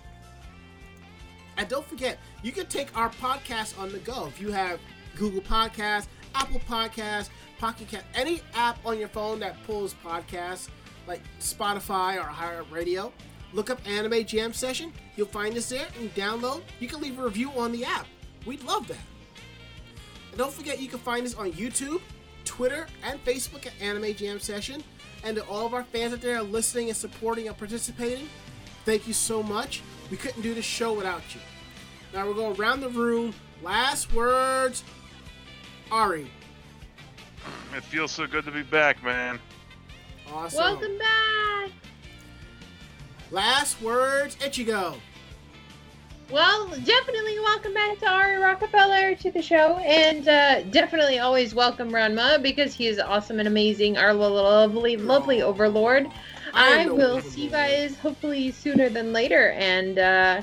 [1.57, 4.27] And don't forget, you can take our podcast on the go.
[4.27, 4.79] If you have
[5.15, 7.29] Google Podcasts, Apple Podcasts,
[7.61, 10.67] Pocket Cast, any app on your phone that pulls podcasts,
[11.07, 13.11] like Spotify or iHeartRadio,
[13.53, 14.91] look up Anime Jam Session.
[15.15, 16.63] You'll find us there and download.
[16.79, 18.07] You can leave a review on the app.
[18.47, 18.97] We'd love that.
[20.31, 22.01] And don't forget, you can find us on YouTube,
[22.45, 24.83] Twitter, and Facebook at Anime Jam Session.
[25.23, 28.27] And to all of our fans out there listening and supporting and participating,
[28.85, 29.83] thank you so much.
[30.09, 31.41] We couldn't do this show without you.
[32.11, 33.35] Now we're going around the room.
[33.61, 34.83] Last words,
[35.91, 36.27] Ari.
[37.75, 39.39] It feels so good to be back, man.
[40.31, 40.59] Awesome.
[40.59, 41.71] Welcome back.
[43.31, 44.95] Last words, Ichigo.
[46.31, 51.91] Well, definitely welcome back to Ari Rockefeller to the show, and uh, definitely always welcome
[51.91, 56.07] Ranma because he is awesome and amazing, our lo- lovely, lovely overlord.
[56.53, 57.23] I I, will overlord.
[57.25, 60.41] see you guys hopefully sooner than later, and uh,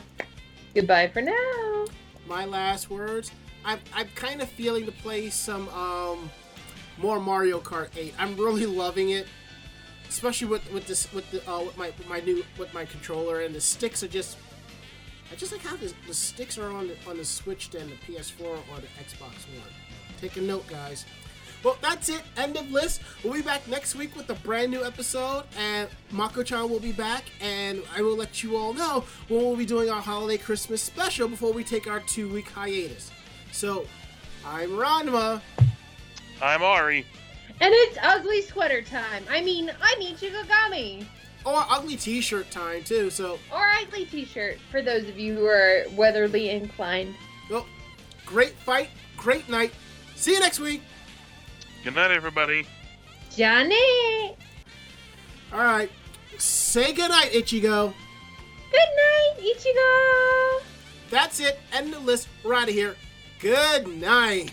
[0.75, 1.87] goodbye for now.
[2.27, 3.31] My last words.
[3.65, 6.31] I'm, I'm kind of feeling to play some um,
[6.99, 8.15] more Mario Kart 8.
[8.19, 9.27] I'm really loving it,
[10.09, 13.41] especially with with this with the uh, with my with my new with my controller
[13.41, 14.37] and the sticks are just.
[15.31, 17.97] I just like how the, the sticks are on the on the Switch and the
[17.97, 19.69] PS4 or the Xbox One.
[20.21, 21.05] Take a note, guys.
[21.63, 22.23] Well, that's it.
[22.37, 23.01] End of list.
[23.25, 27.25] We'll be back next week with a brand new episode, and Mako-chan will be back,
[27.41, 31.29] and I will let you all know when we'll be doing our holiday Christmas special
[31.29, 33.11] before we take our two-week hiatus.
[33.51, 33.87] So,
[34.47, 35.41] I'm Ranma.
[36.43, 37.05] I'm Ari.
[37.61, 39.25] And it's ugly sweater time.
[39.31, 41.05] I mean, I'm Ichigogami.
[41.45, 43.11] Or ugly T-shirt time too.
[43.11, 47.15] So, Or ugly t-shirt for those of you who are weatherly inclined.
[47.51, 47.65] well,
[48.27, 49.73] great fight, great night.
[50.17, 50.83] See you next week.
[51.85, 52.67] Good night, everybody.
[53.35, 54.35] Johnny!
[55.53, 55.91] All right,
[56.39, 57.95] say goodnight, Ichigo.
[58.71, 60.63] Good night, Ichigo!
[61.09, 61.59] That's it.
[61.73, 62.29] End the list.
[62.45, 62.97] We're out of here.
[63.41, 64.53] Good night.